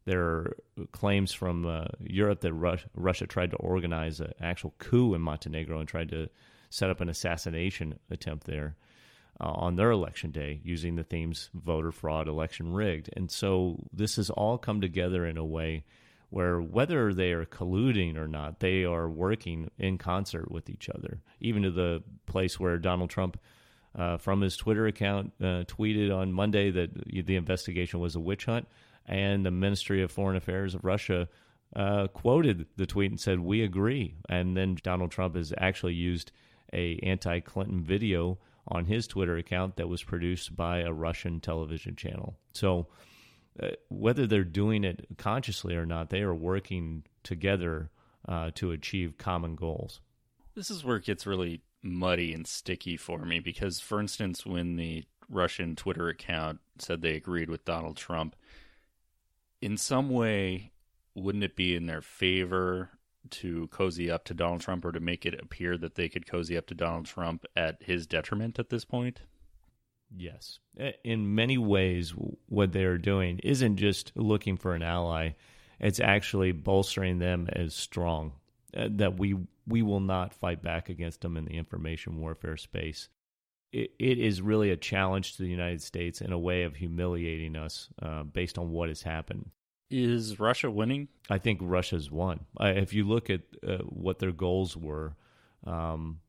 there 0.09 0.23
are 0.23 0.57
claims 0.91 1.35
from 1.35 1.67
uh, 1.67 1.85
Europe 2.01 2.41
that 2.41 2.55
Russia, 2.95 3.27
tried 3.27 3.51
to 3.51 3.59
organize 3.59 4.21
an 4.21 4.33
actual 4.41 4.73
coup 4.79 5.13
in 5.13 5.21
Montenegro 5.21 5.79
and 5.81 5.87
tried 5.87 6.09
to 6.09 6.31
set 6.71 6.89
up 6.89 7.03
an 7.03 7.11
assassination 7.11 7.99
attempt 8.11 8.47
there 8.47 8.75
uh, 9.39 9.51
on 9.51 9.77
their 9.77 9.91
election 9.91 10.31
day 10.31 10.63
using 10.65 10.97
the 10.97 11.05
themes 11.05 11.51
voter 11.53 11.93
fraud, 11.93 12.27
election 12.27 12.73
rigged. 12.73 13.11
And 13.17 13.31
so 13.31 13.85
this 13.93 14.17
has 14.17 14.31
all 14.31 14.57
come 14.57 14.81
together 14.81 15.27
in 15.27 15.37
a 15.37 15.45
way 15.45 15.85
where 16.31 16.59
whether 16.59 17.13
they 17.13 17.33
are 17.33 17.45
colluding 17.45 18.17
or 18.17 18.27
not, 18.27 18.61
they 18.61 18.85
are 18.85 19.11
working 19.11 19.71
in 19.79 19.99
concert 19.99 20.51
with 20.51 20.71
each 20.71 20.89
other, 20.89 21.21
even 21.39 21.65
to 21.65 21.71
the 21.71 22.03
place 22.25 22.59
where 22.59 22.79
Donald 22.79 23.11
Trump. 23.11 23.39
Uh, 23.99 24.17
from 24.17 24.43
his 24.43 24.55
Twitter 24.55 24.87
account, 24.87 25.33
uh, 25.41 25.65
tweeted 25.65 26.15
on 26.15 26.33
Monday 26.33 26.71
that 26.71 26.91
the 27.27 27.35
investigation 27.35 27.99
was 27.99 28.15
a 28.15 28.21
witch 28.21 28.45
hunt 28.45 28.69
and 29.09 29.45
the 29.45 29.51
Ministry 29.51 30.03
of 30.03 30.13
Foreign 30.13 30.37
Affairs 30.37 30.75
of 30.75 30.85
Russia 30.85 31.29
uh, 31.75 32.07
quoted 32.09 32.67
the 32.77 32.87
tweet 32.87 33.11
and 33.11 33.21
said, 33.21 33.41
"We 33.41 33.63
agree." 33.63 34.15
And 34.29 34.57
then 34.57 34.77
Donald 34.83 35.11
Trump 35.11 35.35
has 35.35 35.53
actually 35.59 35.95
used 35.95 36.31
a 36.73 36.99
anti-Clinton 37.03 37.83
video 37.83 38.39
on 38.69 38.85
his 38.85 39.07
Twitter 39.07 39.37
account 39.37 39.77
that 39.77 39.89
was 39.89 40.03
produced 40.03 40.55
by 40.55 40.81
a 40.81 40.93
Russian 40.93 41.41
television 41.41 41.97
channel. 41.97 42.39
So, 42.53 42.89
uh, 43.63 43.69
whether 43.89 44.27
they're 44.27 44.45
doing 44.45 44.85
it 44.85 45.07
consciously 45.17 45.75
or 45.75 45.87
not, 45.87 46.11
they 46.11 46.21
are 46.21 46.35
working 46.35 47.05
together 47.23 47.91
uh, 48.29 48.51
to 48.57 48.73
achieve 48.73 49.17
common 49.17 49.57
goals. 49.57 50.01
This 50.55 50.71
is 50.71 50.85
where 50.85 50.97
it 50.97 51.05
gets 51.05 51.27
really 51.27 51.63
muddy 51.83 52.35
and 52.35 52.47
sticky 52.47 52.97
for 52.97 53.25
me 53.25 53.41
because, 53.41 53.81
for 53.81 54.01
instance, 54.01 54.45
when 54.45 54.77
the 54.77 55.05
Russian 55.31 55.77
Twitter 55.77 56.09
account 56.09 56.61
said 56.79 57.01
they 57.01 57.15
agreed 57.15 57.49
with 57.49 57.65
Donald 57.65 57.97
Trump, 57.97 58.37
in 59.61 59.77
some 59.77 60.11
way, 60.11 60.73
wouldn't 61.15 61.45
it 61.45 61.57
be 61.57 61.75
in 61.75 61.87
their 61.87 62.01
favor 62.01 62.91
to 63.31 63.67
cozy 63.69 64.11
up 64.11 64.25
to 64.25 64.35
Donald 64.35 64.61
Trump 64.61 64.85
or 64.85 64.93
to 64.93 65.01
make 65.01 65.27
it 65.27 65.39
appear 65.41 65.77
that 65.79 65.95
they 65.95 66.09
could 66.09 66.27
cozy 66.27 66.57
up 66.57 66.67
to 66.69 66.75
Donald 66.75 67.07
Trump 67.07 67.45
at 67.57 67.83
his 67.83 68.07
detriment 68.07 68.59
at 68.59 68.71
this 68.71 68.85
point? 68.85 69.23
Yes. 70.17 70.59
In 71.05 71.35
many 71.35 71.59
ways, 71.59 72.15
what 72.47 72.73
they're 72.73 72.99
doing 72.99 73.41
isn't 73.43 73.77
just 73.77 74.13
looking 74.15 74.57
for 74.57 74.75
an 74.75 74.83
ally, 74.83 75.31
it's 75.81 76.01
actually 76.01 76.53
bolstering 76.53 77.19
them 77.19 77.49
as 77.53 77.75
strong. 77.75 78.33
Uh, 78.77 78.89
that 78.91 79.19
we 79.19 79.35
we 79.67 79.81
will 79.81 80.01
not 80.01 80.35
fight 80.35 80.63
back 80.63 80.91
against 80.91 81.23
them 81.23 81.37
in 81.39 81.47
the 81.47 81.57
information 81.57 82.21
warfare 82.21 82.57
space. 82.57 83.09
It, 83.73 83.93
it 83.99 84.19
is 84.19 84.41
really 84.41 84.71
a 84.71 84.77
challenge 84.77 85.37
to 85.37 85.43
the 85.43 85.49
United 85.49 85.83
States 85.83 86.21
and 86.21 86.33
a 86.33 86.39
way 86.39 86.63
of 86.63 86.77
humiliating 86.77 87.57
us 87.57 87.89
uh, 88.01 88.23
based 88.23 88.59
on 88.59 88.71
what 88.71 88.89
has 88.89 89.03
happened. 89.03 89.51
Is 89.91 90.39
Russia 90.39 90.71
winning? 90.71 91.09
I 91.31 91.39
think 91.39 91.61
Russia's 91.63 92.11
won. 92.11 92.41
Uh, 92.61 92.73
if 92.77 92.93
you 92.93 93.05
look 93.05 93.31
at 93.31 93.41
uh, 93.67 93.79
what 93.79 94.19
their 94.19 94.33
goals 94.33 94.77
were, 94.77 95.17
um, 95.67 96.21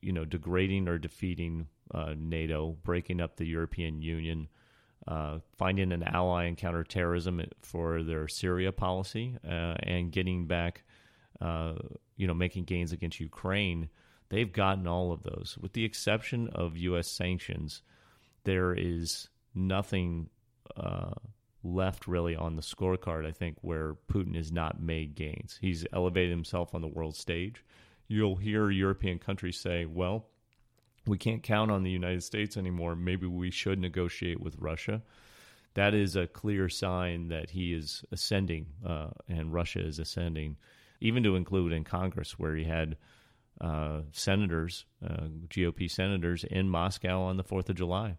you 0.00 0.12
know, 0.12 0.24
degrading 0.24 0.88
or 0.88 0.98
defeating 0.98 1.66
uh, 1.92 2.14
NATO, 2.16 2.76
breaking 2.84 3.20
up 3.20 3.36
the 3.36 3.46
European 3.46 4.00
Union, 4.00 4.48
uh, 5.08 5.38
finding 5.56 5.92
an 5.92 6.04
ally 6.04 6.44
in 6.44 6.54
counterterrorism 6.54 7.42
for 7.60 8.02
their 8.02 8.28
Syria 8.28 8.70
policy, 8.70 9.36
uh, 9.44 9.74
and 9.82 10.12
getting 10.12 10.46
back, 10.46 10.84
uh, 11.40 11.74
you 12.16 12.26
know, 12.26 12.34
making 12.34 12.64
gains 12.64 12.92
against 12.92 13.18
Ukraine. 13.18 13.88
They've 14.32 14.50
gotten 14.50 14.86
all 14.86 15.12
of 15.12 15.24
those, 15.24 15.58
with 15.60 15.74
the 15.74 15.84
exception 15.84 16.48
of 16.54 16.74
U.S. 16.78 17.06
sanctions. 17.06 17.82
There 18.44 18.72
is 18.72 19.28
nothing 19.54 20.30
left 21.62 22.08
really 22.08 22.34
on 22.34 22.56
the 22.56 22.62
scorecard, 22.62 23.26
I 23.26 23.32
think, 23.32 23.58
where 23.60 23.96
Putin 24.10 24.34
has 24.36 24.50
not 24.50 24.80
made 24.80 25.16
gains. 25.16 25.58
He's 25.60 25.84
elevated 25.92 26.30
himself 26.30 26.74
on 26.74 26.80
the 26.80 26.88
world 26.88 27.14
stage. 27.14 27.62
You'll 28.08 28.36
hear 28.36 28.70
European 28.70 29.18
countries 29.18 29.60
say, 29.60 29.84
well, 29.84 30.28
we 31.06 31.18
can't 31.18 31.42
count 31.42 31.70
on 31.70 31.82
the 31.82 31.90
United 31.90 32.22
States 32.22 32.56
anymore. 32.56 32.96
Maybe 32.96 33.26
we 33.26 33.50
should 33.50 33.78
negotiate 33.78 34.40
with 34.40 34.56
Russia. 34.58 35.02
That 35.74 35.92
is 35.92 36.16
a 36.16 36.26
clear 36.26 36.70
sign 36.70 37.28
that 37.28 37.50
he 37.50 37.74
is 37.74 38.02
ascending 38.10 38.68
uh, 38.82 39.08
and 39.28 39.52
Russia 39.52 39.86
is 39.86 39.98
ascending, 39.98 40.56
even 41.02 41.22
to 41.22 41.36
include 41.36 41.74
in 41.74 41.84
Congress, 41.84 42.38
where 42.38 42.56
he 42.56 42.64
had 42.64 42.96
uh, 43.60 44.00
senators, 44.12 44.86
uh, 45.04 45.26
GOP 45.48 45.90
senators 45.90 46.44
in 46.44 46.68
Moscow 46.68 47.22
on 47.22 47.36
the 47.36 47.44
4th 47.44 47.68
of 47.68 47.76
July, 47.76 48.16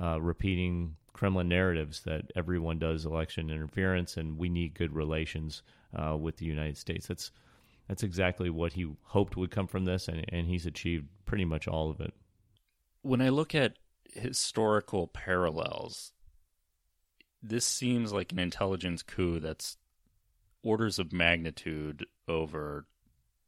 uh, 0.00 0.20
repeating 0.20 0.96
Kremlin 1.12 1.48
narratives 1.48 2.02
that 2.02 2.30
everyone 2.36 2.78
does 2.78 3.06
election 3.06 3.50
interference 3.50 4.16
and 4.16 4.38
we 4.38 4.48
need 4.48 4.74
good 4.74 4.94
relations 4.94 5.62
uh, 5.94 6.16
with 6.16 6.36
the 6.36 6.46
United 6.46 6.76
States. 6.76 7.06
That's 7.06 7.30
that's 7.88 8.02
exactly 8.02 8.48
what 8.48 8.72
he 8.72 8.90
hoped 9.02 9.36
would 9.36 9.50
come 9.50 9.66
from 9.66 9.84
this, 9.84 10.08
and, 10.08 10.24
and 10.30 10.46
he's 10.46 10.64
achieved 10.64 11.06
pretty 11.26 11.44
much 11.44 11.68
all 11.68 11.90
of 11.90 12.00
it. 12.00 12.14
When 13.02 13.20
I 13.20 13.28
look 13.28 13.54
at 13.54 13.76
historical 14.14 15.06
parallels, 15.06 16.12
this 17.42 17.66
seems 17.66 18.10
like 18.10 18.32
an 18.32 18.38
intelligence 18.38 19.02
coup 19.02 19.38
that's 19.38 19.76
orders 20.62 20.98
of 20.98 21.12
magnitude 21.12 22.06
over 22.26 22.86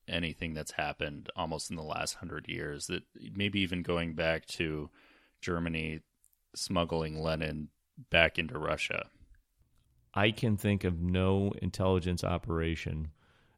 anything 0.09 0.55
that's 0.55 0.73
happened 0.73 1.31
almost 1.37 1.71
in 1.71 1.77
the 1.77 1.83
last 1.83 2.15
hundred 2.15 2.49
years. 2.49 2.87
That 2.87 3.03
maybe 3.35 3.61
even 3.61 3.83
going 3.83 4.15
back 4.15 4.47
to 4.47 4.91
Germany 5.41 6.01
smuggling 6.55 7.21
Lenin 7.21 7.69
back 8.11 8.39
into 8.39 8.59
Russia? 8.59 9.07
I 10.15 10.31
can 10.31 10.57
think 10.57 10.85
of 10.85 11.01
no 11.01 11.53
intelligence 11.61 12.25
operation 12.25 13.09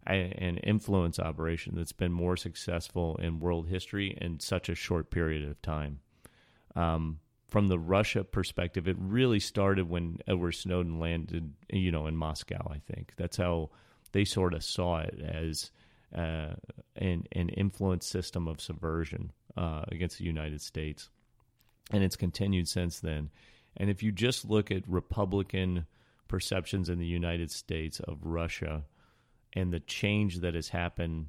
and 0.07 0.59
influence 0.63 1.19
operation 1.19 1.75
that's 1.77 1.93
been 1.93 2.13
more 2.13 2.37
successful 2.37 3.17
in 3.17 3.41
world 3.41 3.69
history 3.69 4.17
in 4.21 4.41
such 4.41 4.69
a 4.69 4.75
short 4.75 5.11
period 5.11 5.49
of 5.49 5.61
time. 5.61 6.01
Um, 6.75 7.21
from 7.47 7.69
the 7.69 7.79
Russia 7.79 8.25
perspective, 8.25 8.89
it 8.89 8.97
really 8.99 9.41
started 9.41 9.89
when 9.89 10.19
Edward 10.27 10.53
Snowden 10.53 10.99
landed, 10.99 11.53
you 11.71 11.93
know, 11.93 12.07
in 12.07 12.17
Moscow. 12.17 12.71
I 12.71 12.81
think 12.91 13.13
that's 13.17 13.37
how 13.37 13.71
they 14.13 14.25
sort 14.25 14.55
of 14.55 14.65
saw 14.65 14.99
it 15.01 15.19
as 15.21 15.71
uh, 16.15 16.55
an 16.97 17.25
an 17.33 17.49
influence 17.51 18.07
system 18.07 18.49
of 18.49 18.61
subversion 18.61 19.33
uh, 19.57 19.85
against 19.89 20.19
the 20.19 20.25
United 20.25 20.61
States. 20.61 21.09
And 21.91 22.05
it's 22.05 22.17
continued 22.17 22.69
since 22.69 23.01
then. 23.01 23.31
And 23.77 23.89
if 23.89 24.03
you 24.03 24.13
just 24.13 24.45
look 24.45 24.71
at 24.71 24.89
Republican 24.89 25.87
perceptions 26.27 26.89
in 26.89 26.99
the 26.99 27.07
United 27.07 27.51
States 27.51 28.01
of 28.01 28.19
Russia 28.25 28.85
and 29.55 29.73
the 29.73 29.81
change 29.81 30.41
that 30.41 30.55
has 30.55 30.69
happened 30.69 31.27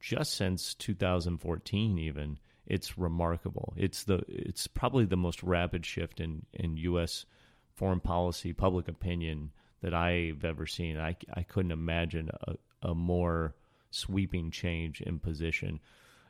just 0.00 0.34
since 0.34 0.74
2014 0.74 1.98
even 1.98 2.38
it's 2.66 2.96
remarkable. 2.96 3.74
It's 3.76 4.04
the 4.04 4.22
it's 4.28 4.66
probably 4.66 5.04
the 5.04 5.16
most 5.16 5.42
rapid 5.42 5.84
shift 5.84 6.20
in 6.20 6.46
in 6.52 6.76
US 6.76 7.26
foreign 7.74 8.00
policy 8.00 8.52
public 8.52 8.88
opinion 8.88 9.50
that 9.82 9.94
I've 9.94 10.44
ever 10.44 10.66
seen. 10.66 10.98
I 10.98 11.16
I 11.34 11.42
couldn't 11.42 11.72
imagine 11.72 12.30
a, 12.46 12.54
a 12.82 12.94
more 12.94 13.54
sweeping 13.94 14.50
change 14.50 15.00
in 15.00 15.18
position, 15.18 15.80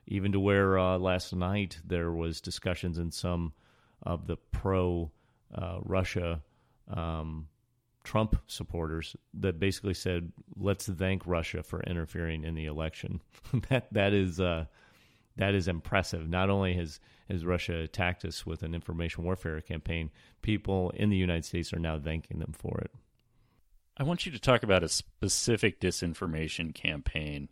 even 0.07 0.33
to 0.33 0.40
where 0.40 0.78
uh, 0.78 0.99
last 0.99 1.35
night 1.35 1.78
there 1.85 2.12
was 2.12 2.40
discussions 2.40 2.99
in 2.99 3.11
some 3.11 3.52
of 4.02 4.26
the 4.26 4.37
pro 4.37 5.11
uh, 5.54 5.78
Russia 5.83 6.42
um, 6.88 7.49
Trump 8.04 8.37
supporters 8.47 9.14
that 9.35 9.61
basically 9.61 9.95
said, 9.95 10.33
"Let's 10.57 10.87
thank 10.87 11.26
Russia 11.26 11.62
for 11.62 11.83
interfering 11.83 12.45
in 12.45 12.54
the 12.54 12.66
election." 12.66 13.21
that 13.69 13.92
that 13.92 14.12
is 14.12 14.40
uh, 14.40 14.66
that 15.37 15.54
is 15.54 15.69
impressive. 15.69 16.28
Not 16.28 16.50
only 16.50 16.75
has 16.75 17.00
has 17.31 17.45
Russia 17.45 17.78
attacked 17.81 18.25
us 18.25 18.45
with 18.45 18.62
an 18.62 18.75
information 18.75 19.25
warfare 19.25 19.61
campaign, 19.61 20.11
people 20.42 20.90
in 20.90 21.11
the 21.11 21.16
United 21.16 21.45
States 21.45 21.73
are 21.73 21.78
now 21.78 21.99
thanking 21.99 22.40
them 22.40 22.52
for 22.52 22.78
it. 22.78 22.90
I 23.97 24.05
want 24.05 24.25
you 24.25 24.33
to 24.33 24.39
talk 24.39 24.63
about 24.63 24.83
a 24.83 24.89
specific 24.89 25.81
disinformation 25.81 26.75
campaign, 26.75 27.49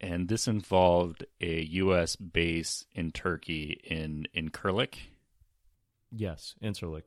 and 0.00 0.28
this 0.28 0.48
involved 0.48 1.24
a 1.40 1.62
U.S. 1.62 2.16
base 2.16 2.84
in 2.92 3.12
Turkey 3.12 3.80
in 3.84 4.26
in 4.32 4.50
Incirlik. 4.50 4.94
Yes, 6.10 6.54
Incirlik. 6.62 7.02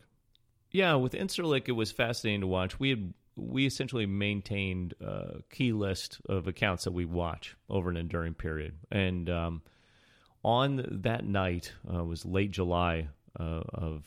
Yeah, 0.71 0.95
with 0.95 1.13
Incirlik, 1.13 1.67
it 1.67 1.73
was 1.73 1.91
fascinating 1.91 2.41
to 2.41 2.47
watch. 2.47 2.79
We 2.79 2.89
had 2.91 3.13
we 3.35 3.65
essentially 3.65 4.05
maintained 4.05 4.93
a 5.01 5.41
key 5.49 5.73
list 5.73 6.21
of 6.29 6.47
accounts 6.47 6.85
that 6.85 6.93
we 6.93 7.05
watch 7.05 7.55
over 7.69 7.89
an 7.89 7.97
enduring 7.97 8.35
period, 8.35 8.75
and 8.91 9.29
um, 9.29 9.61
on 10.43 10.85
that 11.03 11.25
night 11.25 11.73
uh, 11.91 12.03
was 12.03 12.23
late 12.23 12.51
July 12.51 13.09
uh, 13.39 13.61
of 13.73 14.05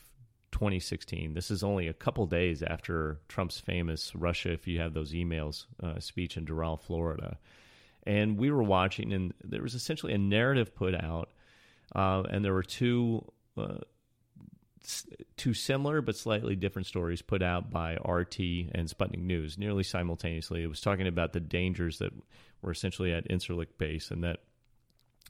2016. 0.59 1.35
This 1.35 1.53
is 1.53 1.63
only 1.63 1.87
a 1.87 1.93
couple 1.93 2.27
days 2.27 2.65
after 2.65 3.21
Trump's 3.29 3.61
famous 3.61 4.13
Russia, 4.17 4.51
if 4.51 4.67
you 4.67 4.81
have 4.81 4.93
those 4.93 5.13
emails, 5.13 5.67
uh, 5.81 6.01
speech 6.01 6.37
in 6.37 6.45
Doral, 6.45 6.81
Florida. 6.81 7.39
And 8.03 8.37
we 8.37 8.51
were 8.51 8.65
watching, 8.65 9.13
and 9.13 9.33
there 9.45 9.63
was 9.63 9.75
essentially 9.75 10.15
a 10.15 10.19
narrative 10.19 10.75
put 10.75 10.97
out, 10.97 11.31
uh, 11.95 12.25
and 12.29 12.45
there 12.45 12.53
were 12.53 12.65
two 12.65 13.25
uh, 13.57 13.79
two 15.37 15.55
similar 15.55 16.01
but 16.01 16.17
slightly 16.17 16.57
different 16.57 16.87
stories 16.87 17.23
put 17.23 17.43
out 17.43 17.71
by 17.71 17.95
RT 17.95 18.41
and 18.73 18.89
Sputnik 18.89 19.21
News 19.21 19.59
nearly 19.59 19.85
simultaneously. 19.85 20.63
It 20.65 20.69
was 20.69 20.81
talking 20.81 21.07
about 21.07 21.33
the 21.33 21.41
dangers 21.41 21.99
that 21.99 22.13
were 22.63 22.73
essentially 22.73 23.13
at 23.13 23.29
Incirlik 23.29 23.79
base 23.79 24.11
and 24.11 24.25
that, 24.25 24.39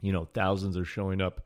you 0.01 0.13
know, 0.13 0.25
thousands 0.25 0.77
are 0.79 0.85
showing 0.85 1.21
up 1.21 1.43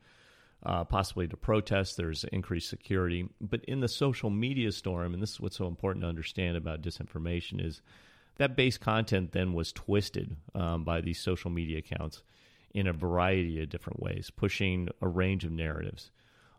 uh, 0.65 0.83
possibly 0.83 1.27
to 1.27 1.37
protest. 1.37 1.97
There's 1.97 2.23
increased 2.25 2.69
security. 2.69 3.27
But 3.41 3.63
in 3.65 3.79
the 3.81 3.87
social 3.87 4.29
media 4.29 4.71
storm, 4.71 5.13
and 5.13 5.21
this 5.21 5.31
is 5.31 5.41
what's 5.41 5.57
so 5.57 5.67
important 5.67 6.03
to 6.03 6.09
understand 6.09 6.57
about 6.57 6.81
disinformation, 6.81 7.63
is 7.63 7.81
that 8.37 8.55
base 8.55 8.77
content 8.77 9.31
then 9.31 9.53
was 9.53 9.71
twisted 9.71 10.35
um, 10.55 10.83
by 10.83 11.01
these 11.01 11.19
social 11.19 11.51
media 11.51 11.79
accounts 11.79 12.23
in 12.73 12.87
a 12.87 12.93
variety 12.93 13.61
of 13.61 13.69
different 13.69 14.01
ways, 14.01 14.31
pushing 14.35 14.89
a 15.01 15.07
range 15.07 15.45
of 15.45 15.51
narratives. 15.51 16.11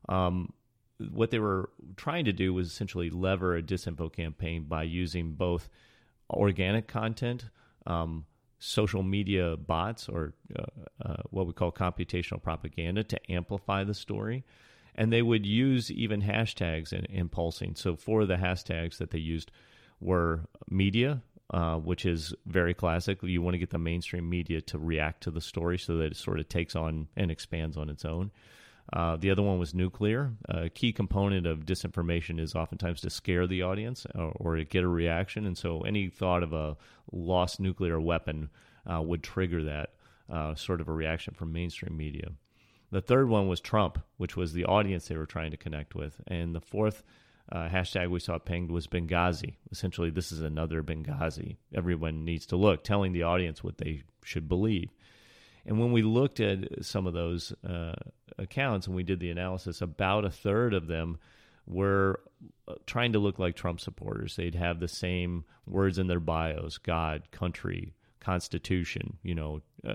Um, 0.08 0.52
what 1.10 1.30
they 1.30 1.40
were 1.40 1.70
trying 1.96 2.24
to 2.26 2.32
do 2.32 2.54
was 2.54 2.68
essentially 2.68 3.10
lever 3.10 3.56
a 3.56 3.62
disinfo 3.62 4.12
campaign 4.12 4.64
by 4.64 4.84
using 4.84 5.32
both 5.32 5.68
organic 6.30 6.86
content, 6.86 7.46
um, 7.86 8.26
social 8.64 9.02
media 9.02 9.56
bots, 9.56 10.08
or 10.08 10.32
uh, 10.58 10.62
uh, 11.04 11.16
what 11.30 11.46
we 11.46 11.52
call 11.52 11.70
computational 11.70 12.42
propaganda 12.42 13.04
to 13.04 13.30
amplify 13.30 13.84
the 13.84 13.92
story. 13.92 14.42
And 14.94 15.12
they 15.12 15.22
would 15.22 15.44
use 15.44 15.90
even 15.90 16.22
hashtags 16.22 16.92
in 16.92 17.28
pulsing. 17.28 17.74
So, 17.74 17.96
four 17.96 18.22
of 18.22 18.28
the 18.28 18.36
hashtags 18.36 18.98
that 18.98 19.10
they 19.10 19.18
used 19.18 19.50
were 20.00 20.46
media, 20.70 21.22
uh, 21.52 21.76
which 21.76 22.06
is 22.06 22.32
very 22.46 22.74
classic. 22.74 23.18
You 23.22 23.42
want 23.42 23.54
to 23.54 23.58
get 23.58 23.70
the 23.70 23.78
mainstream 23.78 24.30
media 24.30 24.60
to 24.62 24.78
react 24.78 25.24
to 25.24 25.30
the 25.30 25.40
story 25.40 25.78
so 25.78 25.96
that 25.98 26.12
it 26.12 26.16
sort 26.16 26.38
of 26.38 26.48
takes 26.48 26.74
on 26.74 27.08
and 27.16 27.30
expands 27.30 27.76
on 27.76 27.90
its 27.90 28.04
own. 28.04 28.30
Uh, 28.92 29.16
the 29.16 29.30
other 29.30 29.42
one 29.42 29.58
was 29.58 29.74
nuclear. 29.74 30.32
A 30.48 30.68
key 30.68 30.92
component 30.92 31.46
of 31.46 31.60
disinformation 31.64 32.38
is 32.38 32.54
oftentimes 32.54 33.00
to 33.00 33.10
scare 33.10 33.46
the 33.46 33.62
audience 33.62 34.06
or, 34.14 34.32
or 34.36 34.56
to 34.56 34.64
get 34.64 34.84
a 34.84 34.88
reaction. 34.88 35.46
And 35.46 35.56
so 35.56 35.80
any 35.80 36.08
thought 36.08 36.42
of 36.42 36.52
a 36.52 36.76
lost 37.10 37.60
nuclear 37.60 38.00
weapon 38.00 38.50
uh, 38.86 39.00
would 39.00 39.22
trigger 39.22 39.64
that 39.64 39.90
uh, 40.30 40.54
sort 40.54 40.80
of 40.80 40.88
a 40.88 40.92
reaction 40.92 41.34
from 41.34 41.52
mainstream 41.52 41.96
media. 41.96 42.32
The 42.90 43.00
third 43.00 43.28
one 43.28 43.48
was 43.48 43.60
Trump, 43.60 43.98
which 44.18 44.36
was 44.36 44.52
the 44.52 44.66
audience 44.66 45.08
they 45.08 45.16
were 45.16 45.26
trying 45.26 45.50
to 45.50 45.56
connect 45.56 45.94
with. 45.94 46.20
And 46.28 46.54
the 46.54 46.60
fourth 46.60 47.02
uh, 47.50 47.68
hashtag 47.68 48.10
we 48.10 48.20
saw 48.20 48.38
pinged 48.38 48.70
was 48.70 48.86
Benghazi. 48.86 49.56
Essentially, 49.70 50.10
this 50.10 50.30
is 50.30 50.40
another 50.40 50.82
Benghazi. 50.82 51.56
Everyone 51.74 52.24
needs 52.24 52.46
to 52.46 52.56
look, 52.56 52.84
telling 52.84 53.12
the 53.12 53.24
audience 53.24 53.64
what 53.64 53.78
they 53.78 54.02
should 54.22 54.48
believe. 54.48 54.90
And 55.66 55.78
when 55.78 55.92
we 55.92 56.02
looked 56.02 56.40
at 56.40 56.84
some 56.84 57.06
of 57.06 57.14
those 57.14 57.52
uh, 57.66 57.94
accounts 58.38 58.86
and 58.86 58.94
we 58.94 59.02
did 59.02 59.20
the 59.20 59.30
analysis, 59.30 59.80
about 59.80 60.24
a 60.24 60.30
third 60.30 60.74
of 60.74 60.86
them 60.86 61.18
were 61.66 62.20
uh, 62.68 62.74
trying 62.86 63.12
to 63.12 63.18
look 63.18 63.38
like 63.38 63.56
Trump 63.56 63.80
supporters. 63.80 64.36
They'd 64.36 64.54
have 64.54 64.80
the 64.80 64.88
same 64.88 65.44
words 65.66 65.98
in 65.98 66.06
their 66.06 66.20
bios 66.20 66.78
God, 66.78 67.30
country, 67.30 67.94
constitution, 68.20 69.18
you 69.22 69.34
know, 69.34 69.60
uh, 69.86 69.94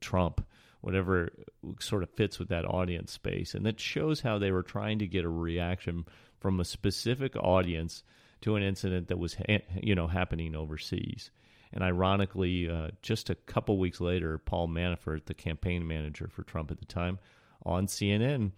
Trump, 0.00 0.44
whatever 0.80 1.30
sort 1.78 2.02
of 2.02 2.10
fits 2.10 2.38
with 2.38 2.48
that 2.48 2.66
audience 2.66 3.12
space. 3.12 3.54
And 3.54 3.64
that 3.66 3.80
shows 3.80 4.20
how 4.20 4.38
they 4.38 4.50
were 4.50 4.62
trying 4.62 4.98
to 4.98 5.06
get 5.06 5.24
a 5.24 5.28
reaction 5.28 6.04
from 6.40 6.60
a 6.60 6.64
specific 6.64 7.36
audience 7.36 8.02
to 8.42 8.56
an 8.56 8.62
incident 8.62 9.08
that 9.08 9.18
was, 9.18 9.36
you 9.80 9.94
know, 9.94 10.08
happening 10.08 10.54
overseas. 10.54 11.30
And 11.72 11.82
ironically, 11.82 12.68
uh, 12.68 12.88
just 13.00 13.30
a 13.30 13.34
couple 13.34 13.78
weeks 13.78 14.00
later, 14.00 14.38
Paul 14.38 14.68
Manafort, 14.68 15.24
the 15.24 15.34
campaign 15.34 15.86
manager 15.86 16.28
for 16.28 16.42
Trump 16.42 16.70
at 16.70 16.78
the 16.78 16.84
time, 16.84 17.18
on 17.64 17.86
CNN 17.86 18.52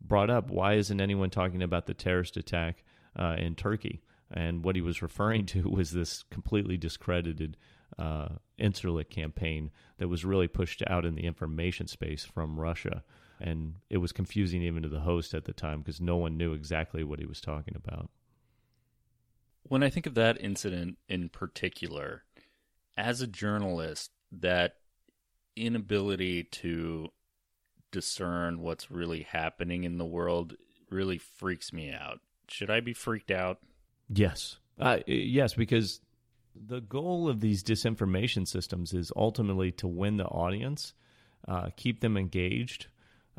brought 0.00 0.30
up 0.30 0.50
why 0.50 0.74
isn't 0.74 1.00
anyone 1.00 1.30
talking 1.30 1.62
about 1.62 1.86
the 1.86 1.94
terrorist 1.94 2.36
attack 2.36 2.84
uh, 3.16 3.36
in 3.38 3.54
Turkey? 3.54 4.02
And 4.30 4.64
what 4.64 4.76
he 4.76 4.82
was 4.82 5.02
referring 5.02 5.46
to 5.46 5.62
was 5.70 5.92
this 5.92 6.24
completely 6.30 6.76
discredited 6.76 7.56
uh, 7.98 8.28
campaign 9.10 9.70
that 9.98 10.08
was 10.08 10.24
really 10.24 10.48
pushed 10.48 10.82
out 10.86 11.04
in 11.04 11.14
the 11.14 11.24
information 11.24 11.86
space 11.86 12.24
from 12.24 12.60
Russia. 12.60 13.02
And 13.40 13.74
it 13.88 13.98
was 13.98 14.12
confusing 14.12 14.62
even 14.62 14.82
to 14.82 14.88
the 14.88 15.00
host 15.00 15.32
at 15.32 15.44
the 15.44 15.52
time 15.52 15.80
because 15.80 16.00
no 16.00 16.16
one 16.16 16.36
knew 16.36 16.52
exactly 16.52 17.04
what 17.04 17.20
he 17.20 17.26
was 17.26 17.40
talking 17.40 17.74
about. 17.76 18.10
When 19.62 19.82
I 19.82 19.90
think 19.90 20.06
of 20.06 20.14
that 20.14 20.40
incident 20.40 20.98
in 21.08 21.28
particular, 21.28 22.24
as 22.98 23.20
a 23.20 23.26
journalist, 23.26 24.10
that 24.32 24.74
inability 25.56 26.42
to 26.44 27.08
discern 27.90 28.60
what's 28.60 28.90
really 28.90 29.22
happening 29.22 29.84
in 29.84 29.96
the 29.96 30.04
world 30.04 30.54
really 30.90 31.18
freaks 31.18 31.72
me 31.72 31.92
out. 31.92 32.18
Should 32.48 32.70
I 32.70 32.80
be 32.80 32.92
freaked 32.92 33.30
out? 33.30 33.58
Yes. 34.08 34.58
Uh, 34.78 34.98
yes, 35.06 35.54
because 35.54 36.00
the 36.54 36.80
goal 36.80 37.28
of 37.28 37.40
these 37.40 37.62
disinformation 37.62 38.46
systems 38.46 38.92
is 38.92 39.12
ultimately 39.16 39.70
to 39.72 39.86
win 39.86 40.16
the 40.16 40.26
audience, 40.26 40.92
uh, 41.46 41.68
keep 41.76 42.00
them 42.00 42.16
engaged, 42.16 42.88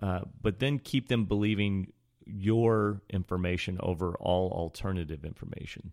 uh, 0.02 0.22
but 0.42 0.60
then 0.60 0.80
keep 0.80 1.10
them 1.10 1.26
believing 1.26 1.92
your 2.26 3.02
information 3.10 3.78
over 3.82 4.16
all 4.20 4.52
alternative 4.52 5.26
information. 5.26 5.92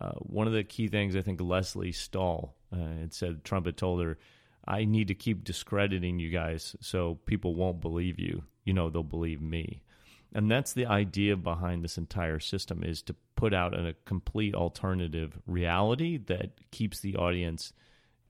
Uh, 0.00 0.12
one 0.20 0.46
of 0.46 0.52
the 0.52 0.64
key 0.64 0.88
things 0.88 1.16
I 1.16 1.22
think 1.22 1.40
Lesley 1.40 1.92
Stahl 1.92 2.54
uh, 2.72 3.00
had 3.00 3.12
said 3.12 3.44
Trump 3.44 3.66
had 3.66 3.76
told 3.76 4.02
her, 4.02 4.18
I 4.66 4.84
need 4.84 5.08
to 5.08 5.14
keep 5.14 5.44
discrediting 5.44 6.18
you 6.18 6.30
guys 6.30 6.76
so 6.80 7.18
people 7.26 7.54
won't 7.54 7.80
believe 7.80 8.18
you. 8.18 8.44
You 8.64 8.74
know, 8.74 8.90
they'll 8.90 9.02
believe 9.02 9.40
me. 9.40 9.82
And 10.34 10.50
that's 10.50 10.74
the 10.74 10.86
idea 10.86 11.36
behind 11.36 11.82
this 11.82 11.96
entire 11.96 12.38
system 12.38 12.84
is 12.84 13.00
to 13.02 13.16
put 13.34 13.54
out 13.54 13.72
a 13.74 13.94
complete 14.04 14.54
alternative 14.54 15.38
reality 15.46 16.18
that 16.26 16.70
keeps 16.70 17.00
the 17.00 17.16
audience, 17.16 17.72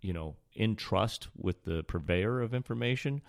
you 0.00 0.12
know, 0.12 0.36
in 0.54 0.76
trust 0.76 1.28
with 1.36 1.64
the 1.64 1.82
purveyor 1.82 2.40
of 2.40 2.54
information 2.54 3.20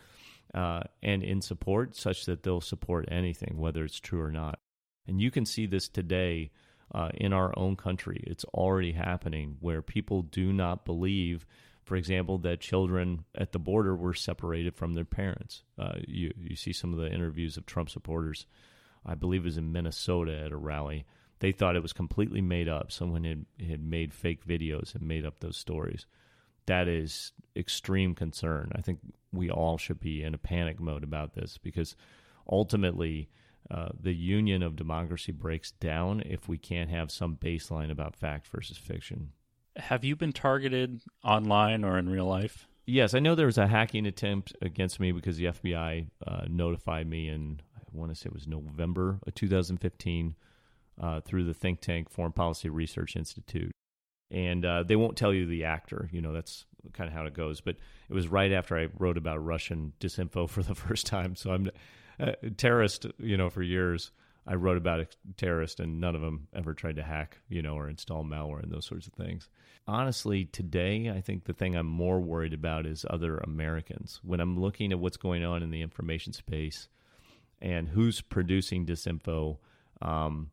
uh, 0.54 0.82
and 1.02 1.24
in 1.24 1.42
support 1.42 1.96
such 1.96 2.26
that 2.26 2.44
they'll 2.44 2.62
support 2.62 3.08
anything, 3.12 3.58
whether 3.58 3.84
it's 3.84 4.00
true 4.00 4.22
or 4.22 4.32
not. 4.32 4.60
And 5.08 5.20
you 5.20 5.32
can 5.32 5.46
see 5.46 5.66
this 5.66 5.88
today 5.88 6.52
uh, 6.94 7.10
in 7.14 7.34
our 7.34 7.58
own 7.58 7.76
country. 7.76 8.24
It's 8.26 8.46
already 8.46 8.94
happening 8.94 9.58
where 9.60 9.82
people 9.82 10.24
do 10.24 10.52
not 10.52 10.86
believe, 10.86 11.46
for 11.84 11.96
example, 11.96 12.38
that 12.40 12.60
children 12.60 13.26
at 13.36 13.52
the 13.52 13.60
border 13.60 13.96
were 13.96 14.14
separated 14.14 14.76
from 14.76 14.94
their 14.94 15.06
parents. 15.06 15.64
Uh, 15.78 15.96
you, 16.08 16.34
you 16.38 16.56
see 16.56 16.74
some 16.74 16.94
of 16.94 17.00
the 17.00 17.12
interviews 17.12 17.58
of 17.58 17.66
Trump 17.66 17.90
supporters, 17.90 18.46
I 19.06 19.16
believe 19.16 19.42
it 19.42 19.46
was 19.46 19.58
in 19.58 19.72
Minnesota 19.72 20.38
at 20.38 20.52
a 20.52 20.58
rally. 20.58 21.06
They 21.40 21.52
thought 21.52 21.76
it 21.76 21.82
was 21.82 21.94
completely 21.94 22.42
made 22.42 22.68
up. 22.68 22.92
Someone 22.92 23.24
had, 23.24 23.46
had 23.66 23.82
made 23.82 24.14
fake 24.14 24.46
videos 24.46 24.94
and 24.94 25.08
made 25.08 25.26
up 25.26 25.40
those 25.40 25.58
stories. 25.58 26.06
That 26.66 26.88
is 26.88 27.32
extreme 27.56 28.14
concern. 28.14 28.72
I 28.76 28.82
think 28.82 29.00
we 29.32 29.50
all 29.50 29.78
should 29.78 30.00
be 30.00 30.22
in 30.22 30.34
a 30.34 30.40
panic 30.40 30.80
mode 30.80 31.04
about 31.04 31.34
this 31.34 31.58
because 31.58 31.96
ultimately, 32.50 33.30
uh, 33.72 33.90
the 34.00 34.14
union 34.14 34.64
of 34.64 34.76
democracy 34.76 35.32
breaks 35.32 35.72
down 35.72 36.22
if 36.26 36.48
we 36.48 36.58
can't 36.58 36.90
have 36.90 37.12
some 37.12 37.36
baseline 37.36 37.92
about 37.92 38.16
fact 38.16 38.48
versus 38.48 38.78
fiction. 38.78 39.32
Have 39.78 40.04
you 40.04 40.16
been 40.16 40.34
targeted 40.34 41.02
online 41.24 41.84
or 41.84 41.98
in 41.98 42.10
real 42.10 42.26
life? 42.26 42.68
Yes, 42.86 43.14
I 43.14 43.20
know 43.20 43.36
there 43.36 43.46
was 43.46 43.60
a 43.60 43.68
hacking 43.68 44.08
attempt 44.08 44.56
against 44.64 45.00
me 45.00 45.12
because 45.12 45.38
the 45.38 45.46
FBI 45.46 46.08
uh, 46.26 46.46
notified 46.50 47.08
me 47.08 47.30
in, 47.30 47.62
I 47.78 47.82
want 47.92 48.12
to 48.12 48.16
say 48.16 48.28
it 48.28 48.34
was 48.34 48.48
November 48.48 49.20
of 49.28 49.36
2015 49.36 50.36
uh, 51.00 51.22
through 51.22 51.44
the 51.44 51.54
think 51.54 51.82
tank 51.82 52.10
Foreign 52.10 52.32
Policy 52.32 52.70
Research 52.70 53.16
Institute. 53.16 53.72
And 54.32 54.66
uh, 54.66 54.84
they 54.84 54.96
won't 54.96 55.18
tell 55.18 55.34
you 55.34 55.46
the 55.46 55.66
actor, 55.66 56.10
you 56.12 56.22
know, 56.22 56.34
that's 56.34 56.66
kind 56.94 57.08
of 57.08 57.14
how 57.14 57.26
it 57.26 57.34
goes. 57.34 57.62
But 57.62 57.76
it 58.10 58.14
was 58.14 58.28
right 58.28 58.52
after 58.52 58.78
I 58.78 58.88
wrote 58.98 59.18
about 59.18 59.44
Russian 59.44 59.94
disinfo 60.00 60.50
for 60.50 60.64
the 60.64 60.76
first 60.76 61.06
time. 61.06 61.36
So 61.36 61.52
I'm 61.52 61.70
a 62.20 62.50
terrorist, 62.52 63.06
you 63.18 63.38
know, 63.38 63.50
for 63.50 63.64
years. 63.64 64.12
I 64.48 64.56
wrote 64.56 64.78
about 64.78 65.00
a 65.00 65.08
terrorist, 65.38 65.80
and 65.80 66.02
none 66.02 66.16
of 66.16 66.22
them 66.22 66.48
ever 66.56 66.74
tried 66.74 66.96
to 66.96 67.04
hack, 67.04 67.38
you 67.50 67.62
know, 67.62 67.76
or 67.76 67.88
install 67.88 68.24
malware 68.24 68.64
and 68.64 68.72
those 68.72 68.86
sorts 68.86 69.06
of 69.06 69.14
things. 69.14 69.48
Honestly, 69.88 70.46
today, 70.46 71.12
I 71.16 71.22
think 71.22 71.46
the 71.46 71.54
thing 71.54 71.76
I'm 71.76 71.86
more 71.86 72.20
worried 72.20 72.54
about 72.54 72.86
is 72.86 73.06
other 73.10 73.38
Americans. 73.38 74.20
When 74.24 74.40
I'm 74.40 74.60
looking 74.60 74.92
at 74.92 75.00
what's 75.00 75.18
going 75.18 75.44
on 75.44 75.62
in 75.62 75.70
the 75.72 75.82
information 75.82 76.34
space 76.34 76.88
and 77.62 77.90
who's 77.90 78.22
producing 78.22 78.86
disinfo, 78.86 79.58
um, 80.02 80.50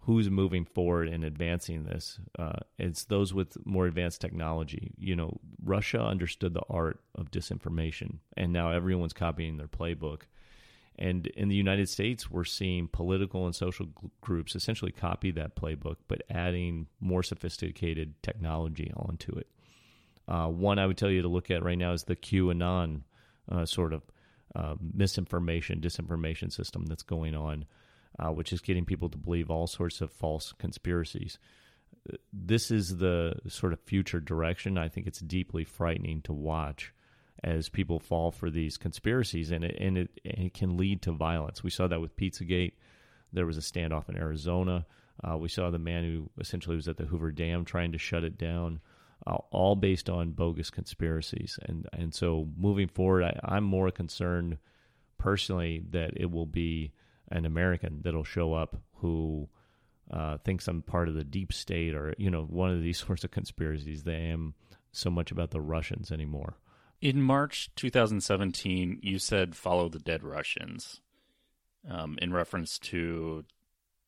who's 0.00 0.28
moving 0.28 0.64
forward 0.64 1.08
and 1.08 1.24
advancing 1.24 1.84
this, 1.84 2.18
uh, 2.38 2.60
it's 2.78 3.04
those 3.04 3.32
with 3.32 3.56
more 3.66 3.86
advanced 3.86 4.20
technology. 4.20 4.92
You 4.98 5.16
know, 5.16 5.38
Russia 5.62 6.02
understood 6.02 6.52
the 6.52 6.64
art 6.68 7.00
of 7.14 7.30
disinformation, 7.30 8.18
and 8.36 8.52
now 8.52 8.70
everyone's 8.72 9.12
copying 9.12 9.56
their 9.56 9.68
playbook 9.68 10.22
and 11.00 11.26
in 11.28 11.48
the 11.48 11.56
United 11.56 11.88
States, 11.88 12.30
we're 12.30 12.44
seeing 12.44 12.86
political 12.86 13.46
and 13.46 13.54
social 13.54 13.86
groups 14.20 14.54
essentially 14.54 14.92
copy 14.92 15.30
that 15.32 15.56
playbook, 15.56 15.96
but 16.08 16.22
adding 16.28 16.86
more 17.00 17.22
sophisticated 17.22 18.14
technology 18.22 18.92
onto 18.94 19.32
it. 19.32 19.48
Uh, 20.28 20.46
one 20.46 20.78
I 20.78 20.86
would 20.86 20.98
tell 20.98 21.10
you 21.10 21.22
to 21.22 21.28
look 21.28 21.50
at 21.50 21.64
right 21.64 21.78
now 21.78 21.92
is 21.92 22.04
the 22.04 22.16
QAnon 22.16 23.02
uh, 23.50 23.64
sort 23.64 23.94
of 23.94 24.02
uh, 24.54 24.74
misinformation, 24.80 25.80
disinformation 25.80 26.52
system 26.52 26.84
that's 26.86 27.02
going 27.02 27.34
on, 27.34 27.64
uh, 28.18 28.30
which 28.30 28.52
is 28.52 28.60
getting 28.60 28.84
people 28.84 29.08
to 29.08 29.18
believe 29.18 29.50
all 29.50 29.66
sorts 29.66 30.00
of 30.00 30.12
false 30.12 30.52
conspiracies. 30.52 31.38
This 32.32 32.70
is 32.70 32.98
the 32.98 33.34
sort 33.48 33.72
of 33.72 33.80
future 33.80 34.20
direction. 34.20 34.76
I 34.76 34.88
think 34.88 35.06
it's 35.06 35.20
deeply 35.20 35.64
frightening 35.64 36.22
to 36.22 36.32
watch 36.32 36.92
as 37.42 37.68
people 37.68 37.98
fall 37.98 38.30
for 38.30 38.50
these 38.50 38.76
conspiracies, 38.76 39.50
and 39.50 39.64
it, 39.64 39.76
and 39.80 39.98
it, 39.98 40.10
and 40.24 40.46
it 40.46 40.54
can 40.54 40.76
lead 40.76 41.02
to 41.02 41.12
violence. 41.12 41.62
We 41.62 41.70
saw 41.70 41.86
that 41.88 42.00
with 42.00 42.16
Pizzagate. 42.16 42.72
There 43.32 43.46
was 43.46 43.56
a 43.56 43.62
standoff 43.62 44.08
in 44.08 44.16
Arizona. 44.16 44.86
Uh, 45.22 45.36
we 45.36 45.48
saw 45.48 45.70
the 45.70 45.78
man 45.78 46.04
who 46.04 46.30
essentially 46.40 46.76
was 46.76 46.88
at 46.88 46.96
the 46.96 47.06
Hoover 47.06 47.30
Dam 47.30 47.64
trying 47.64 47.92
to 47.92 47.98
shut 47.98 48.24
it 48.24 48.38
down, 48.38 48.80
uh, 49.26 49.38
all 49.50 49.76
based 49.76 50.08
on 50.08 50.32
bogus 50.32 50.70
conspiracies. 50.70 51.58
And 51.62 51.86
and 51.92 52.14
so 52.14 52.48
moving 52.56 52.88
forward, 52.88 53.24
I, 53.24 53.38
I'm 53.44 53.64
more 53.64 53.90
concerned 53.90 54.58
personally 55.18 55.82
that 55.90 56.12
it 56.16 56.30
will 56.30 56.46
be 56.46 56.92
an 57.30 57.44
American 57.44 58.00
that'll 58.02 58.24
show 58.24 58.54
up 58.54 58.76
who 58.96 59.48
uh, 60.10 60.38
thinks 60.38 60.66
I'm 60.66 60.82
part 60.82 61.08
of 61.08 61.14
the 61.14 61.24
deep 61.24 61.52
state 61.52 61.94
or 61.94 62.14
you 62.18 62.30
know 62.30 62.44
one 62.44 62.70
of 62.70 62.82
these 62.82 62.98
sorts 63.06 63.24
of 63.24 63.30
conspiracies. 63.30 64.02
They 64.02 64.16
am 64.16 64.54
so 64.92 65.10
much 65.10 65.30
about 65.30 65.50
the 65.50 65.60
Russians 65.60 66.10
anymore. 66.10 66.56
In 67.00 67.22
March 67.22 67.70
2017, 67.76 68.98
you 69.02 69.18
said 69.18 69.56
follow 69.56 69.88
the 69.88 69.98
dead 69.98 70.22
Russians 70.22 71.00
um, 71.88 72.18
in 72.20 72.30
reference 72.30 72.78
to 72.78 73.44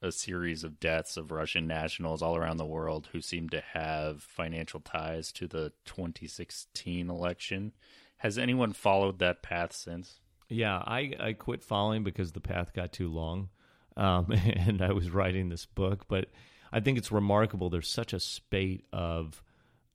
a 0.03 0.13
series 0.13 0.63
of 0.63 0.79
deaths 0.79 1.17
of 1.17 1.31
Russian 1.31 1.67
nationals 1.67 2.21
all 2.21 2.37
around 2.37 2.59
the 2.59 2.67
world 2.67 3.09
who 3.13 3.23
seem 3.23 3.49
to 3.49 3.63
have 3.73 4.23
financial 4.23 4.81
ties 4.81 5.33
to 5.33 5.49
the 5.49 5.73
2016 5.87 7.09
election. 7.09 7.73
Has 8.19 8.37
anyone 8.37 8.75
followed 8.75 9.21
that 9.21 9.43
path 9.43 9.73
since? 9.73 10.21
Yeah, 10.51 10.77
I, 10.77 11.15
I 11.19 11.33
quit 11.33 11.65
following 11.65 12.05
because 12.05 12.33
the 12.33 12.41
path 12.41 12.75
got 12.75 12.93
too 12.93 13.09
long. 13.09 13.49
Um, 13.97 14.31
and 14.33 14.83
I 14.83 14.93
was 14.93 15.11
writing 15.11 15.49
this 15.49 15.65
book, 15.65 16.09
but 16.09 16.27
I 16.71 16.81
think 16.81 16.99
it's 16.99 17.11
remarkable. 17.11 17.71
There's 17.71 17.89
such 17.89 18.13
a 18.13 18.21
spate 18.21 18.85
of 18.93 19.43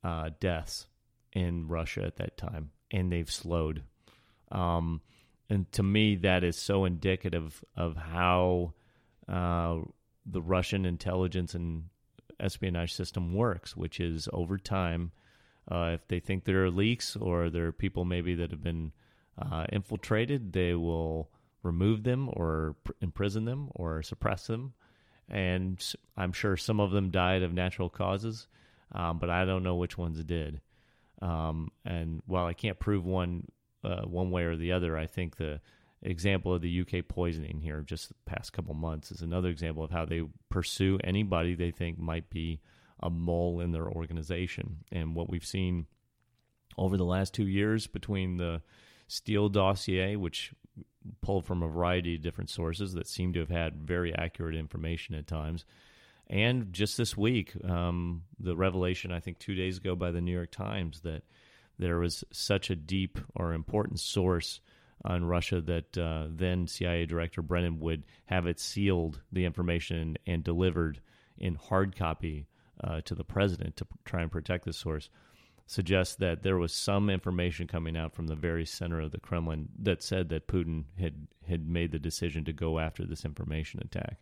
uh, 0.04 0.32
deaths 0.40 0.88
in 1.32 1.68
Russia 1.68 2.02
at 2.04 2.16
that 2.16 2.38
time 2.38 2.72
and 2.92 3.12
they've 3.12 3.32
slowed. 3.32 3.84
Um, 4.52 5.02
and 5.50 5.72
to 5.74 5.84
me, 5.84 6.16
that 6.18 6.44
is 6.44 6.58
so 6.58 6.86
indicative 6.86 7.64
of 7.76 7.96
how 7.96 8.74
uh, 9.28 9.78
the 10.26 10.42
Russian 10.42 10.86
intelligence 10.86 11.56
and 11.56 11.86
espionage 12.40 12.94
system 12.94 13.34
works, 13.34 13.76
which 13.76 14.00
is 14.00 14.28
over 14.34 14.58
time, 14.58 15.12
uh, 15.70 15.92
if 15.94 16.08
they 16.08 16.20
think 16.20 16.44
there 16.44 16.64
are 16.64 16.72
leaks 16.72 17.16
or 17.16 17.50
there 17.50 17.68
are 17.68 17.72
people 17.72 18.06
maybe 18.06 18.36
that 18.36 18.52
have 18.52 18.64
been 18.64 18.92
uh, 19.40 19.66
infiltrated, 19.72 20.54
they 20.54 20.74
will 20.74 21.30
remove 21.64 22.04
them 22.04 22.30
or 22.34 22.76
pr- 22.84 22.94
imprison 23.02 23.46
them 23.46 23.70
or 23.76 24.02
suppress 24.02 24.48
them. 24.48 24.74
And 25.30 25.84
I'm 26.16 26.32
sure 26.32 26.56
some 26.56 26.80
of 26.80 26.92
them 26.92 27.12
died 27.12 27.44
of 27.44 27.54
natural 27.54 27.90
causes, 27.90 28.48
um, 28.94 29.20
but 29.20 29.30
I 29.30 29.44
don't 29.44 29.64
know 29.64 29.76
which 29.76 29.98
ones 29.98 30.24
did. 30.24 30.62
Um, 31.22 31.70
and 31.86 32.22
while 32.26 32.46
I 32.46 32.54
can't 32.54 32.80
prove 32.80 33.06
one 33.06 33.48
uh, 33.84 34.04
one 34.04 34.32
way 34.32 34.44
or 34.44 34.56
the 34.56 34.72
other, 34.72 34.98
I 34.98 35.06
think 35.06 35.38
the 35.38 35.62
example 36.02 36.54
of 36.54 36.62
the 36.62 36.82
UK 36.82 37.08
poisoning 37.08 37.60
here 37.62 37.82
just 37.82 38.10
the 38.10 38.16
past 38.26 38.54
couple 38.54 38.74
months 38.74 39.12
is 39.12 39.22
another 39.22 39.50
example 39.50 39.84
of 39.84 39.92
how 39.92 40.06
they 40.06 40.22
pursue 40.50 41.00
anybody 41.04 41.56
they 41.56 41.72
think 41.72 41.98
might 41.98 42.30
be 42.30 42.60
a 43.02 43.10
mole 43.10 43.60
in 43.60 43.72
their 43.72 43.88
organization. 43.88 44.78
And 44.92 45.16
what 45.16 45.30
we've 45.30 45.46
seen 45.46 45.88
over 46.78 46.98
the 46.98 47.06
last 47.06 47.34
two 47.34 47.48
years 47.48 47.88
between 47.88 48.38
the 48.38 48.62
Steele 49.08 49.50
dossier, 49.50 50.16
which 50.16 50.52
pulled 51.22 51.46
from 51.46 51.64
a 51.64 51.68
variety 51.68 52.16
of 52.16 52.22
different 52.22 52.50
sources 52.50 52.94
that 52.94 53.08
seem 53.08 53.34
to 53.34 53.40
have 53.40 53.50
had 53.50 53.88
very 53.88 54.14
accurate 54.14 54.56
information 54.56 55.16
at 55.16 55.28
times, 55.28 55.66
and 56.30 56.74
just 56.74 56.98
this 56.98 57.16
week, 57.16 57.54
um, 57.64 58.24
the 58.40 58.56
revelation, 58.56 59.12
I 59.12 59.20
think 59.20 59.40
two 59.40 59.56
days 59.56 59.78
ago 59.78 59.96
by 59.96 60.12
the 60.12 60.22
New 60.22 60.34
York 60.34 60.52
Times, 60.52 61.02
that 61.02 61.24
there 61.80 62.00
was 62.00 62.24
such 62.32 62.70
a 62.70 62.76
deep 62.76 63.18
or 63.36 63.54
important 63.54 64.00
source 64.00 64.60
on 65.06 65.26
Russia 65.26 65.62
that 65.62 65.98
uh, 65.98 66.28
then 66.30 66.68
CIA 66.68 67.06
Director 67.06 67.42
Brennan 67.42 67.80
would 67.80 68.04
have 68.26 68.48
it 68.48 68.60
sealed, 68.60 69.22
the 69.32 69.46
information, 69.46 70.18
and 70.26 70.44
delivered 70.44 71.00
in 71.38 71.56
hard 71.56 71.96
copy 71.96 72.48
uh, 72.84 73.02
to 73.02 73.16
the 73.16 73.24
president 73.24 73.78
to 73.78 73.88
try 74.06 74.22
and 74.22 74.32
protect 74.32 74.66
the 74.66 74.74
source, 74.74 75.10
suggests 75.66 76.16
that 76.16 76.44
there 76.44 76.58
was 76.58 76.74
some 76.74 77.10
information 77.10 77.68
coming 77.68 77.96
out 77.96 78.14
from 78.14 78.28
the 78.28 78.36
very 78.36 78.66
center 78.66 79.00
of 79.02 79.12
the 79.12 79.20
Kremlin 79.20 79.70
that 79.80 80.02
said 80.02 80.30
that 80.30 80.48
Putin 80.48 80.86
had 81.00 81.28
had 81.48 81.68
made 81.68 81.92
the 81.92 82.00
decision 82.00 82.44
to 82.46 82.54
go 82.54 82.80
after 82.80 83.06
this 83.06 83.24
information 83.24 83.80
attack. 83.84 84.18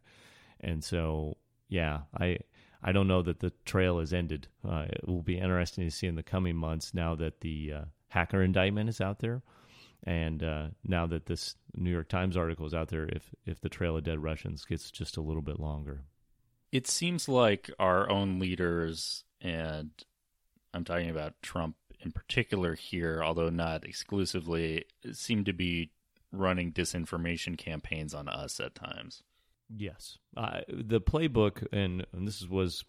And 0.59 0.83
so 0.83 1.37
yeah, 1.67 2.01
I 2.17 2.37
I 2.83 2.91
don't 2.91 3.07
know 3.07 3.21
that 3.21 3.39
the 3.39 3.51
trail 3.65 3.99
has 3.99 4.13
ended. 4.13 4.47
Uh, 4.67 4.85
it 4.89 5.07
will 5.07 5.23
be 5.23 5.39
interesting 5.39 5.85
to 5.85 5.91
see 5.91 6.07
in 6.07 6.15
the 6.15 6.23
coming 6.23 6.55
months 6.55 6.93
now 6.93 7.15
that 7.15 7.41
the 7.41 7.73
uh, 7.73 7.85
hacker 8.09 8.41
indictment 8.43 8.89
is 8.89 9.01
out 9.01 9.19
there, 9.19 9.41
and 10.03 10.43
uh, 10.43 10.67
now 10.83 11.07
that 11.07 11.25
this 11.25 11.55
New 11.73 11.91
York 11.91 12.09
Times 12.09 12.37
article 12.37 12.65
is 12.65 12.73
out 12.73 12.89
there, 12.89 13.05
if 13.05 13.33
if 13.45 13.59
the 13.61 13.69
trail 13.69 13.97
of 13.97 14.03
dead 14.03 14.21
Russians 14.21 14.65
gets 14.65 14.91
just 14.91 15.17
a 15.17 15.21
little 15.21 15.41
bit 15.41 15.59
longer. 15.59 16.01
It 16.71 16.87
seems 16.87 17.29
like 17.29 17.71
our 17.79 18.09
own 18.09 18.39
leaders, 18.39 19.23
and 19.39 19.91
I'm 20.73 20.83
talking 20.83 21.09
about 21.09 21.41
Trump 21.41 21.75
in 22.01 22.11
particular 22.11 22.75
here, 22.75 23.23
although 23.23 23.49
not 23.49 23.83
exclusively, 23.83 24.85
seem 25.11 25.43
to 25.45 25.53
be 25.53 25.91
running 26.31 26.71
disinformation 26.71 27.57
campaigns 27.57 28.13
on 28.13 28.27
us 28.27 28.59
at 28.59 28.75
times. 28.75 29.23
Yes, 29.69 30.17
uh, 30.37 30.61
the 30.67 31.01
playbook, 31.01 31.65
and, 31.71 32.05
and 32.13 32.27
this 32.27 32.47
was 32.47 32.83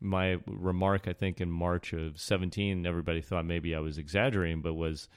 my 0.00 0.38
remark. 0.46 1.06
I 1.06 1.12
think 1.12 1.40
in 1.40 1.50
March 1.50 1.92
of 1.92 2.18
seventeen, 2.18 2.86
everybody 2.86 3.20
thought 3.20 3.44
maybe 3.44 3.74
I 3.74 3.80
was 3.80 3.98
exaggerating, 3.98 4.62
but 4.62 4.74
was 4.74 5.08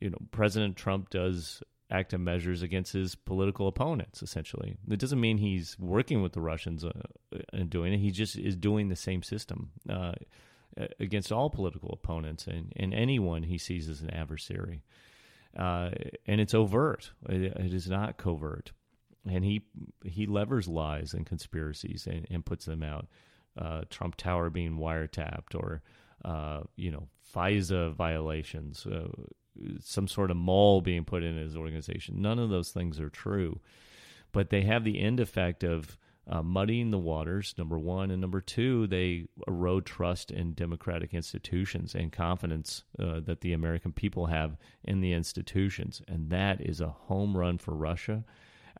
you 0.00 0.10
know 0.10 0.18
President 0.30 0.76
Trump 0.76 1.10
does 1.10 1.62
active 1.90 2.20
measures 2.20 2.62
against 2.62 2.92
his 2.92 3.14
political 3.14 3.68
opponents. 3.68 4.22
Essentially, 4.22 4.76
it 4.90 4.98
doesn't 4.98 5.20
mean 5.20 5.38
he's 5.38 5.78
working 5.78 6.22
with 6.22 6.32
the 6.32 6.40
Russians 6.40 6.84
uh, 6.84 6.92
and 7.52 7.68
doing 7.70 7.92
it. 7.92 7.98
He 7.98 8.10
just 8.10 8.36
is 8.36 8.56
doing 8.56 8.88
the 8.88 8.96
same 8.96 9.22
system 9.22 9.70
uh, 9.88 10.12
against 11.00 11.32
all 11.32 11.50
political 11.50 11.90
opponents 11.92 12.46
and, 12.46 12.72
and 12.76 12.94
anyone 12.94 13.42
he 13.42 13.58
sees 13.58 13.88
as 13.88 14.00
an 14.00 14.10
adversary. 14.10 14.82
Uh, 15.58 15.90
and 16.26 16.40
it's 16.40 16.54
overt. 16.54 17.10
It, 17.28 17.52
it 17.56 17.74
is 17.74 17.88
not 17.88 18.18
covert 18.18 18.72
and 19.30 19.44
he 19.44 19.62
he 20.04 20.26
levers 20.26 20.68
lies 20.68 21.14
and 21.14 21.26
conspiracies 21.26 22.06
and, 22.06 22.26
and 22.30 22.44
puts 22.44 22.64
them 22.64 22.82
out. 22.82 23.06
Uh, 23.56 23.82
Trump 23.90 24.16
Tower 24.16 24.50
being 24.50 24.78
wiretapped, 24.78 25.54
or 25.54 25.82
uh, 26.24 26.60
you 26.76 26.90
know 26.90 27.08
FISA 27.34 27.94
violations, 27.94 28.86
uh, 28.86 29.08
some 29.80 30.08
sort 30.08 30.30
of 30.30 30.36
mall 30.36 30.80
being 30.80 31.04
put 31.04 31.22
in 31.22 31.36
his 31.36 31.56
organization. 31.56 32.22
None 32.22 32.38
of 32.38 32.50
those 32.50 32.70
things 32.70 33.00
are 33.00 33.10
true, 33.10 33.60
but 34.32 34.50
they 34.50 34.62
have 34.62 34.84
the 34.84 35.00
end 35.00 35.20
effect 35.20 35.64
of 35.64 35.98
uh, 36.30 36.42
muddying 36.42 36.90
the 36.90 36.98
waters, 36.98 37.54
number 37.56 37.78
one. 37.78 38.10
And 38.10 38.20
number 38.20 38.40
two, 38.40 38.86
they 38.86 39.28
erode 39.46 39.86
trust 39.86 40.30
in 40.30 40.52
democratic 40.52 41.14
institutions 41.14 41.94
and 41.94 42.12
confidence 42.12 42.84
uh, 42.98 43.20
that 43.20 43.40
the 43.40 43.54
American 43.54 43.92
people 43.92 44.26
have 44.26 44.56
in 44.84 45.00
the 45.00 45.12
institutions. 45.12 46.02
And 46.06 46.28
that 46.30 46.60
is 46.60 46.80
a 46.80 46.88
home 46.88 47.36
run 47.36 47.56
for 47.58 47.74
Russia. 47.74 48.24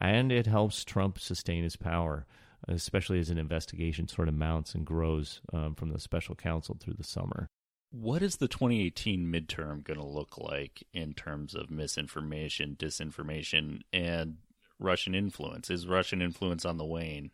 And 0.01 0.31
it 0.31 0.47
helps 0.47 0.85
Trump 0.85 1.19
sustain 1.19 1.65
his 1.65 1.77
power, 1.77 2.27
especially 2.67 3.19
as 3.19 3.31
an 3.31 3.39
investigation 3.39 4.09
sort 4.09 4.29
of 4.29 4.35
mounts 4.35 4.75
and 4.75 4.87
grows 4.87 5.41
um, 5.53 5.75
from 5.75 5.91
the 5.91 5.99
special 5.99 6.35
counsel 6.35 6.77
through 6.79 6.95
the 6.95 7.05
summer. 7.05 7.49
What 7.91 8.23
is 8.23 8.37
the 8.37 8.49
2018 8.49 9.27
midterm 9.27 9.83
going 9.83 9.99
to 9.99 10.05
look 10.05 10.37
like 10.37 10.85
in 10.93 11.15
terms 11.15 11.55
of 11.55 11.71
misinformation, 11.71 12.77
disinformation, 12.79 13.81
and 13.93 14.37
Russian 14.79 15.15
influence? 15.15 15.71
Is 15.71 15.87
Russian 15.87 16.21
influence 16.21 16.65
on 16.65 16.77
the 16.77 16.85
wane? 16.85 17.31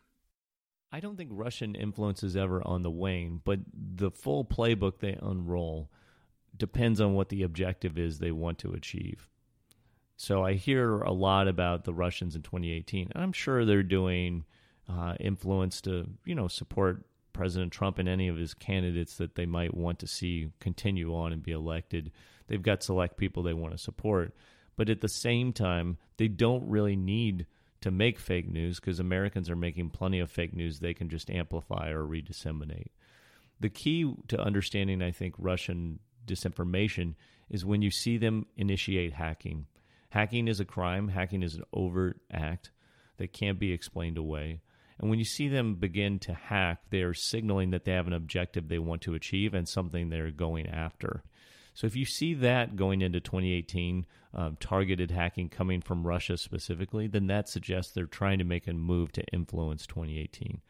I 0.91 1.01
don't 1.01 1.17
think 1.17 1.31
Russian 1.33 1.75
influence 1.75 2.23
is 2.23 2.37
ever 2.37 2.65
on 2.65 2.83
the 2.83 2.91
wane, 2.91 3.41
but 3.43 3.59
the 3.73 4.11
full 4.11 4.45
playbook 4.45 4.99
they 4.99 5.17
unroll 5.21 5.91
depends 6.55 7.01
on 7.01 7.13
what 7.13 7.27
the 7.27 7.43
objective 7.43 7.97
is 7.97 8.19
they 8.19 8.31
want 8.31 8.59
to 8.59 8.71
achieve. 8.71 9.27
So 10.17 10.43
I 10.43 10.53
hear 10.53 10.99
a 11.01 11.11
lot 11.11 11.47
about 11.47 11.83
the 11.83 11.93
Russians 11.93 12.35
in 12.35 12.41
2018, 12.41 13.11
and 13.13 13.23
I'm 13.23 13.33
sure 13.33 13.65
they're 13.65 13.83
doing 13.83 14.45
uh, 14.89 15.15
influence 15.19 15.81
to 15.81 16.07
you 16.25 16.35
know 16.35 16.47
support 16.47 17.05
President 17.33 17.73
Trump 17.73 17.99
and 17.99 18.07
any 18.07 18.27
of 18.27 18.37
his 18.37 18.53
candidates 18.53 19.17
that 19.17 19.35
they 19.35 19.45
might 19.45 19.75
want 19.75 19.99
to 19.99 20.07
see 20.07 20.51
continue 20.59 21.13
on 21.13 21.33
and 21.33 21.43
be 21.43 21.51
elected. 21.51 22.11
They've 22.47 22.61
got 22.61 22.83
select 22.83 23.17
people 23.17 23.43
they 23.43 23.53
want 23.53 23.73
to 23.73 23.77
support, 23.77 24.33
but 24.77 24.89
at 24.89 25.01
the 25.01 25.09
same 25.09 25.51
time, 25.51 25.97
they 26.17 26.27
don't 26.27 26.67
really 26.69 26.95
need 26.95 27.45
to 27.81 27.91
make 27.91 28.19
fake 28.19 28.49
news 28.49 28.79
because 28.79 28.99
Americans 28.99 29.49
are 29.49 29.55
making 29.55 29.89
plenty 29.89 30.19
of 30.19 30.31
fake 30.31 30.55
news 30.55 30.79
they 30.79 30.93
can 30.93 31.09
just 31.09 31.29
amplify 31.29 31.89
or 31.89 32.03
redisseminate. 32.03 32.87
The 33.59 33.69
key 33.69 34.11
to 34.29 34.39
understanding, 34.39 35.01
I 35.01 35.11
think, 35.11 35.35
Russian 35.37 35.99
disinformation 36.25 37.15
is 37.49 37.65
when 37.65 37.81
you 37.81 37.91
see 37.91 38.17
them 38.17 38.47
initiate 38.57 39.13
hacking. 39.13 39.67
Hacking 40.15 40.47
is 40.47 40.61
a 40.61 40.65
crime, 40.65 41.09
hacking 41.09 41.43
is 41.43 41.55
an 41.55 41.65
overt 41.73 42.21
act 42.31 42.71
that 43.17 43.33
can't 43.33 43.59
be 43.59 43.73
explained 43.73 44.17
away. 44.17 44.61
And 44.97 45.09
when 45.09 45.19
you 45.19 45.25
see 45.25 45.49
them 45.49 45.75
begin 45.75 46.19
to 46.19 46.33
hack, 46.33 46.83
they 46.89 47.01
are 47.01 47.13
signaling 47.13 47.71
that 47.71 47.83
they 47.83 47.91
have 47.91 48.07
an 48.07 48.13
objective 48.13 48.69
they 48.69 48.79
want 48.79 49.01
to 49.01 49.13
achieve 49.13 49.53
and 49.53 49.67
something 49.67 50.07
they're 50.07 50.31
going 50.31 50.67
after. 50.67 51.21
So 51.73 51.85
if 51.85 51.97
you 51.97 52.05
see 52.05 52.33
that 52.35 52.77
going 52.77 53.01
into 53.01 53.19
2018, 53.19 54.05
um, 54.33 54.55
targeted 54.61 55.11
hacking 55.11 55.49
coming 55.49 55.81
from 55.81 56.07
Russia 56.07 56.37
specifically, 56.37 57.07
then 57.07 57.27
that 57.27 57.49
suggests 57.49 57.91
they're 57.91 58.05
trying 58.05 58.37
to 58.37 58.45
make 58.45 58.67
a 58.67 58.73
move 58.73 59.11
to 59.11 59.23
influence 59.33 59.85
2018. 59.85 60.61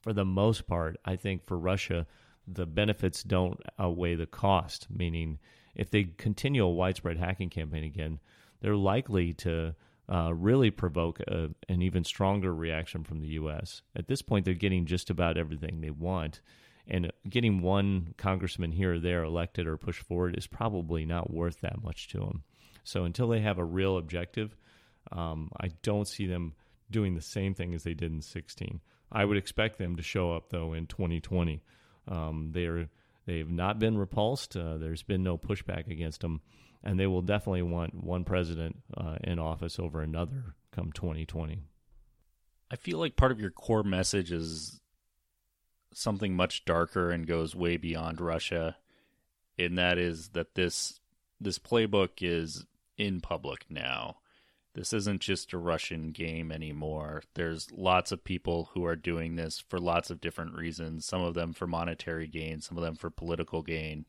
For 0.00 0.14
the 0.14 0.24
most 0.24 0.66
part, 0.66 0.96
I 1.04 1.16
think 1.16 1.44
for 1.44 1.58
Russia, 1.58 2.06
the 2.48 2.64
benefits 2.64 3.22
don't 3.22 3.60
outweigh 3.78 4.14
the 4.14 4.24
cost, 4.24 4.86
meaning 4.88 5.40
if 5.74 5.90
they 5.90 6.04
continue 6.04 6.64
a 6.64 6.70
widespread 6.70 7.18
hacking 7.18 7.50
campaign 7.50 7.84
again, 7.84 8.18
they're 8.64 8.76
likely 8.76 9.34
to 9.34 9.74
uh, 10.10 10.32
really 10.32 10.70
provoke 10.70 11.20
a, 11.20 11.50
an 11.68 11.82
even 11.82 12.02
stronger 12.02 12.54
reaction 12.54 13.04
from 13.04 13.20
the 13.20 13.28
U.S. 13.28 13.82
At 13.94 14.06
this 14.06 14.22
point, 14.22 14.46
they're 14.46 14.54
getting 14.54 14.86
just 14.86 15.10
about 15.10 15.36
everything 15.36 15.82
they 15.82 15.90
want 15.90 16.40
and 16.88 17.12
getting 17.28 17.60
one 17.60 18.14
congressman 18.16 18.72
here 18.72 18.94
or 18.94 18.98
there 19.00 19.22
elected 19.22 19.66
or 19.66 19.76
pushed 19.76 20.02
forward 20.02 20.36
is 20.38 20.46
probably 20.46 21.04
not 21.04 21.30
worth 21.30 21.60
that 21.60 21.82
much 21.82 22.08
to 22.08 22.18
them. 22.20 22.42
So 22.84 23.04
until 23.04 23.28
they 23.28 23.40
have 23.40 23.58
a 23.58 23.64
real 23.64 23.98
objective, 23.98 24.56
um, 25.12 25.50
I 25.60 25.68
don't 25.82 26.08
see 26.08 26.26
them 26.26 26.54
doing 26.90 27.14
the 27.14 27.22
same 27.22 27.54
thing 27.54 27.74
as 27.74 27.82
they 27.82 27.94
did 27.94 28.12
in 28.12 28.22
16. 28.22 28.80
I 29.12 29.26
would 29.26 29.36
expect 29.36 29.78
them 29.78 29.96
to 29.96 30.02
show 30.02 30.32
up 30.32 30.48
though 30.48 30.72
in 30.72 30.86
2020. 30.86 31.62
Um, 32.08 32.50
they're 32.52 32.88
they've 33.26 33.50
not 33.50 33.78
been 33.78 33.98
repulsed. 33.98 34.56
Uh, 34.56 34.78
there's 34.78 35.02
been 35.02 35.22
no 35.22 35.36
pushback 35.36 35.90
against 35.90 36.22
them, 36.22 36.40
and 36.84 37.00
they 37.00 37.06
will 37.06 37.22
definitely 37.22 37.62
want 37.62 38.04
one 38.04 38.24
president 38.24 38.76
uh, 38.96 39.16
in 39.24 39.38
office 39.38 39.78
over 39.78 40.00
another 40.00 40.54
come 40.70 40.92
2020. 40.92 41.62
I 42.70 42.76
feel 42.76 42.98
like 42.98 43.16
part 43.16 43.32
of 43.32 43.40
your 43.40 43.50
core 43.50 43.82
message 43.82 44.30
is 44.30 44.80
something 45.92 46.36
much 46.36 46.64
darker 46.64 47.10
and 47.10 47.26
goes 47.26 47.54
way 47.54 47.76
beyond 47.76 48.20
Russia, 48.20 48.76
and 49.58 49.78
that 49.78 49.98
is 49.98 50.28
that 50.30 50.54
this 50.54 51.00
this 51.40 51.58
playbook 51.58 52.10
is 52.20 52.66
in 52.96 53.20
public 53.20 53.64
now. 53.68 54.16
This 54.74 54.92
isn't 54.92 55.20
just 55.20 55.52
a 55.52 55.58
Russian 55.58 56.10
game 56.10 56.50
anymore. 56.50 57.22
There's 57.34 57.70
lots 57.70 58.10
of 58.10 58.24
people 58.24 58.70
who 58.74 58.84
are 58.84 58.96
doing 58.96 59.36
this 59.36 59.60
for 59.60 59.78
lots 59.78 60.10
of 60.10 60.20
different 60.20 60.54
reasons, 60.54 61.06
some 61.06 61.22
of 61.22 61.34
them 61.34 61.52
for 61.52 61.68
monetary 61.68 62.26
gain, 62.26 62.60
some 62.60 62.76
of 62.76 62.82
them 62.82 62.96
for 62.96 63.08
political 63.08 63.62
gain. 63.62 64.04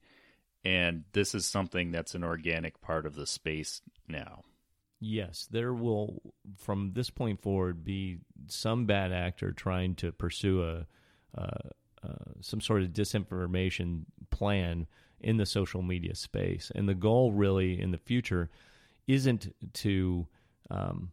And 0.65 1.03
this 1.13 1.35
is 1.35 1.45
something 1.45 1.91
that's 1.91 2.15
an 2.15 2.23
organic 2.23 2.81
part 2.81 3.05
of 3.05 3.13
the 3.13 3.27
space 3.27 3.81
now. 4.07 4.41
Yes, 4.99 5.47
there 5.51 5.73
will, 5.73 6.21
from 6.57 6.93
this 6.93 7.11
point 7.11 7.39
forward, 7.39 7.85
be 7.85 8.17
some 8.47 8.87
bad 8.87 9.11
actor 9.11 9.51
trying 9.51 9.93
to 9.95 10.11
pursue 10.11 10.63
a 10.63 10.87
uh, 11.37 11.69
uh, 12.01 12.31
some 12.41 12.61
sort 12.61 12.81
of 12.81 12.89
disinformation 12.89 14.05
plan 14.29 14.87
in 15.19 15.37
the 15.37 15.45
social 15.45 15.81
media 15.81 16.15
space. 16.15 16.71
And 16.73 16.87
the 16.87 16.95
goal, 16.95 17.31
really, 17.31 17.79
in 17.79 17.91
the 17.91 17.97
future, 17.97 18.49
isn't 19.07 19.53
to 19.73 20.27
um, 20.69 21.11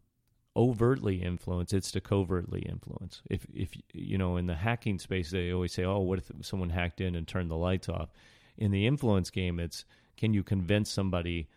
overtly 0.57 1.23
influence; 1.23 1.73
it's 1.73 1.91
to 1.93 2.01
covertly 2.01 2.61
influence. 2.63 3.21
If, 3.29 3.47
if 3.53 3.71
you 3.93 4.17
know, 4.17 4.37
in 4.37 4.47
the 4.47 4.55
hacking 4.55 4.99
space, 4.99 5.31
they 5.31 5.51
always 5.51 5.73
say, 5.73 5.85
"Oh, 5.85 5.99
what 5.99 6.19
if 6.19 6.31
someone 6.41 6.71
hacked 6.71 7.01
in 7.01 7.15
and 7.15 7.27
turned 7.27 7.51
the 7.51 7.57
lights 7.57 7.89
off?" 7.89 8.11
In 8.63 8.71
the 8.71 8.87
influence 8.87 9.31
game, 9.31 9.59
it's 9.59 9.85
can 10.17 10.33
you 10.35 10.45
convince 10.45 10.89
somebody 10.89 11.49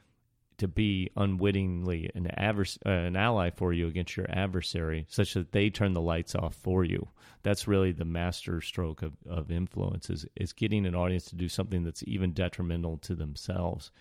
to 0.58 0.68
be 0.68 1.12
unwittingly 1.16 2.10
an 2.16 2.32
advers- 2.36 2.80
uh, 2.84 2.90
an 2.90 3.16
ally 3.16 3.52
for 3.52 3.72
you 3.74 3.86
against 3.88 4.18
your 4.18 4.26
adversary, 4.28 5.06
such 5.08 5.36
that 5.36 5.52
they 5.52 5.70
turn 5.70 5.94
the 5.94 6.02
lights 6.02 6.34
off 6.34 6.56
for 6.56 6.84
you. 6.84 7.10
That's 7.44 7.68
really 7.68 7.92
the 7.92 8.06
master 8.06 8.60
stroke 8.60 9.04
of, 9.04 9.14
of 9.30 9.52
influence 9.52 10.10
is, 10.10 10.26
is 10.36 10.52
getting 10.52 10.88
an 10.88 10.96
audience 10.96 11.26
to 11.26 11.36
do 11.36 11.48
something 11.48 11.84
that's 11.84 12.04
even 12.08 12.34
detrimental 12.34 12.98
to 12.98 13.14
themselves. 13.14 13.92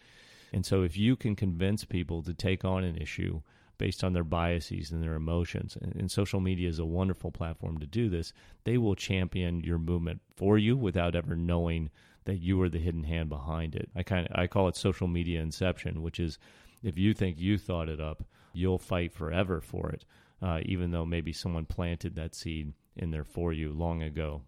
And 0.50 0.64
so 0.64 0.82
if 0.82 0.96
you 0.96 1.14
can 1.14 1.36
convince 1.36 1.84
people 1.84 2.22
to 2.22 2.32
take 2.32 2.64
on 2.64 2.84
an 2.84 2.96
issue 2.96 3.42
based 3.76 4.02
on 4.02 4.14
their 4.14 4.24
biases 4.24 4.92
and 4.92 5.02
their 5.02 5.14
emotions, 5.14 5.76
and, 5.82 5.94
and 5.94 6.10
social 6.10 6.40
media 6.40 6.70
is 6.70 6.78
a 6.78 6.86
wonderful 6.86 7.30
platform 7.30 7.76
to 7.80 7.86
do 7.86 8.08
this, 8.08 8.32
they 8.64 8.78
will 8.78 8.94
champion 8.94 9.60
your 9.60 9.78
movement 9.78 10.22
for 10.36 10.56
you 10.56 10.74
without 10.74 11.14
ever 11.14 11.36
knowing 11.36 11.90
that 12.24 12.36
you 12.36 12.60
are 12.62 12.68
the 12.68 12.78
hidden 12.78 13.04
hand 13.04 13.28
behind 13.28 13.74
it. 13.74 13.90
I 13.94 14.02
kind 14.02 14.26
of 14.26 14.38
I 14.38 14.46
call 14.46 14.68
it 14.68 14.76
social 14.76 15.08
media 15.08 15.40
inception, 15.40 16.02
which 16.02 16.18
is 16.18 16.38
if 16.82 16.98
you 16.98 17.14
think 17.14 17.38
you 17.38 17.58
thought 17.58 17.88
it 17.88 18.00
up, 18.00 18.24
you'll 18.52 18.78
fight 18.78 19.12
forever 19.12 19.60
for 19.60 19.90
it, 19.90 20.04
uh, 20.42 20.60
even 20.64 20.90
though 20.90 21.06
maybe 21.06 21.32
someone 21.32 21.66
planted 21.66 22.14
that 22.16 22.34
seed 22.34 22.72
in 22.96 23.10
there 23.10 23.24
for 23.24 23.52
you 23.52 23.72
long 23.72 24.02
ago. 24.02 24.42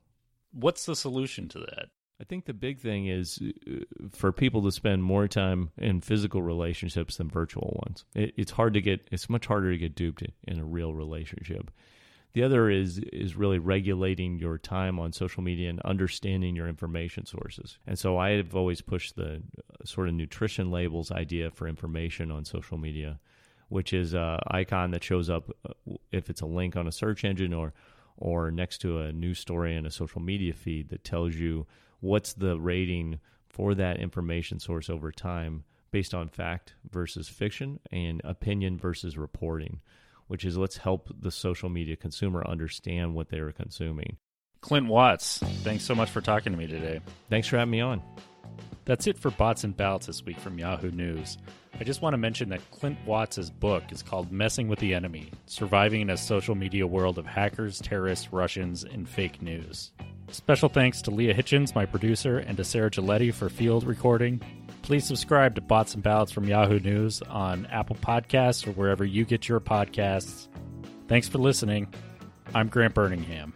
What's 0.52 0.86
the 0.86 0.96
solution 0.96 1.48
to 1.48 1.58
that? 1.58 1.88
I 2.20 2.24
think 2.24 2.46
the 2.46 2.54
big 2.54 2.80
thing 2.80 3.08
is 3.08 3.42
uh, 3.42 3.80
for 4.10 4.32
people 4.32 4.62
to 4.62 4.72
spend 4.72 5.02
more 5.02 5.28
time 5.28 5.70
in 5.76 6.00
physical 6.00 6.40
relationships 6.40 7.16
than 7.16 7.28
virtual 7.28 7.78
ones. 7.84 8.04
It, 8.14 8.32
it's 8.36 8.52
hard 8.52 8.74
to 8.74 8.80
get. 8.80 9.06
It's 9.12 9.28
much 9.28 9.46
harder 9.46 9.70
to 9.70 9.78
get 9.78 9.94
duped 9.94 10.22
in 10.44 10.58
a 10.58 10.64
real 10.64 10.94
relationship. 10.94 11.70
The 12.37 12.42
other 12.42 12.68
is 12.68 12.99
is 12.99 13.35
really 13.35 13.59
regulating 13.59 14.38
your 14.38 14.59
time 14.59 14.99
on 14.99 15.11
social 15.14 15.42
media 15.42 15.70
and 15.70 15.81
understanding 15.81 16.55
your 16.55 16.68
information 16.68 17.25
sources. 17.25 17.79
And 17.87 17.99
so 17.99 18.18
I 18.18 18.33
have 18.33 18.55
always 18.55 18.83
pushed 18.83 19.16
the 19.16 19.37
uh, 19.37 19.85
sort 19.87 20.09
of 20.09 20.12
nutrition 20.12 20.70
labels 20.70 21.11
idea 21.11 21.51
for 21.51 21.66
information 21.66 22.31
on 22.31 22.44
social 22.44 22.77
media, 22.77 23.20
which 23.70 23.94
is 23.94 24.12
a 24.12 24.38
icon 24.49 24.90
that 24.90 25.03
shows 25.03 25.31
up 25.31 25.49
uh, 25.66 25.94
if 26.12 26.29
it's 26.29 26.42
a 26.42 26.46
link 26.46 26.77
on 26.77 26.87
a 26.87 26.92
search 26.92 27.25
engine 27.25 27.55
or 27.55 27.72
or 28.18 28.51
next 28.51 28.83
to 28.83 28.99
a 28.99 29.12
news 29.14 29.38
story 29.38 29.75
in 29.75 29.87
a 29.87 29.90
social 29.90 30.20
media 30.20 30.53
feed 30.53 30.90
that 30.90 31.05
tells 31.05 31.37
you 31.37 31.66
what's 32.01 32.35
the 32.35 32.61
rating 32.61 33.18
for 33.49 33.75
that 33.75 33.99
information 33.99 34.61
source 34.61 34.90
over 34.90 35.11
time 35.11 35.64
based 35.90 36.12
on 36.12 36.29
fact 36.29 36.75
versus 36.90 37.31
fiction 37.31 37.81
and 37.90 38.20
opinion 38.25 38.77
versus 38.77 39.16
reporting 39.16 39.81
which 40.28 40.44
is 40.44 40.56
let's 40.56 40.76
help 40.76 41.10
the 41.20 41.30
social 41.30 41.68
media 41.68 41.96
consumer 41.96 42.46
understand 42.46 43.14
what 43.14 43.28
they're 43.28 43.52
consuming. 43.52 44.16
Clint 44.60 44.88
Watts, 44.88 45.38
thanks 45.62 45.84
so 45.84 45.94
much 45.94 46.10
for 46.10 46.20
talking 46.20 46.52
to 46.52 46.58
me 46.58 46.66
today. 46.66 47.00
Thanks 47.30 47.46
for 47.46 47.58
having 47.58 47.70
me 47.70 47.80
on. 47.80 48.02
That's 48.84 49.06
it 49.06 49.18
for 49.18 49.30
Bots 49.32 49.64
and 49.64 49.76
Ballots 49.76 50.06
this 50.06 50.24
week 50.24 50.38
from 50.38 50.58
Yahoo 50.58 50.92
News. 50.92 51.38
I 51.78 51.84
just 51.84 52.00
want 52.00 52.14
to 52.14 52.18
mention 52.18 52.48
that 52.50 52.70
Clint 52.70 52.98
Watts' 53.04 53.50
book 53.50 53.82
is 53.90 54.02
called 54.02 54.32
Messing 54.32 54.68
with 54.68 54.78
the 54.78 54.94
Enemy 54.94 55.30
Surviving 55.46 56.00
in 56.00 56.10
a 56.10 56.16
Social 56.16 56.54
Media 56.54 56.86
World 56.86 57.18
of 57.18 57.26
Hackers, 57.26 57.80
Terrorists, 57.80 58.32
Russians, 58.32 58.84
and 58.84 59.08
Fake 59.08 59.42
News. 59.42 59.90
Special 60.30 60.68
thanks 60.68 61.02
to 61.02 61.10
Leah 61.10 61.34
Hitchens, 61.34 61.74
my 61.74 61.84
producer, 61.84 62.38
and 62.38 62.56
to 62.56 62.64
Sarah 62.64 62.90
Giletti 62.90 63.34
for 63.34 63.48
field 63.48 63.84
recording. 63.84 64.40
Please 64.87 65.05
subscribe 65.05 65.57
to 65.57 65.61
Bots 65.61 65.94
and 65.94 66.03
Ballots 66.05 66.31
from 66.31 66.44
Yahoo 66.44 66.79
News 66.79 67.20
on 67.22 67.66
Apple 67.66 67.96
Podcasts 67.96 68.68
or 68.68 68.70
wherever 68.70 69.05
you 69.05 69.25
get 69.25 69.49
your 69.49 69.59
podcasts. 69.59 70.46
Thanks 71.09 71.27
for 71.27 71.38
listening. 71.38 71.92
I'm 72.55 72.68
Grant 72.68 72.94
Birmingham. 72.94 73.53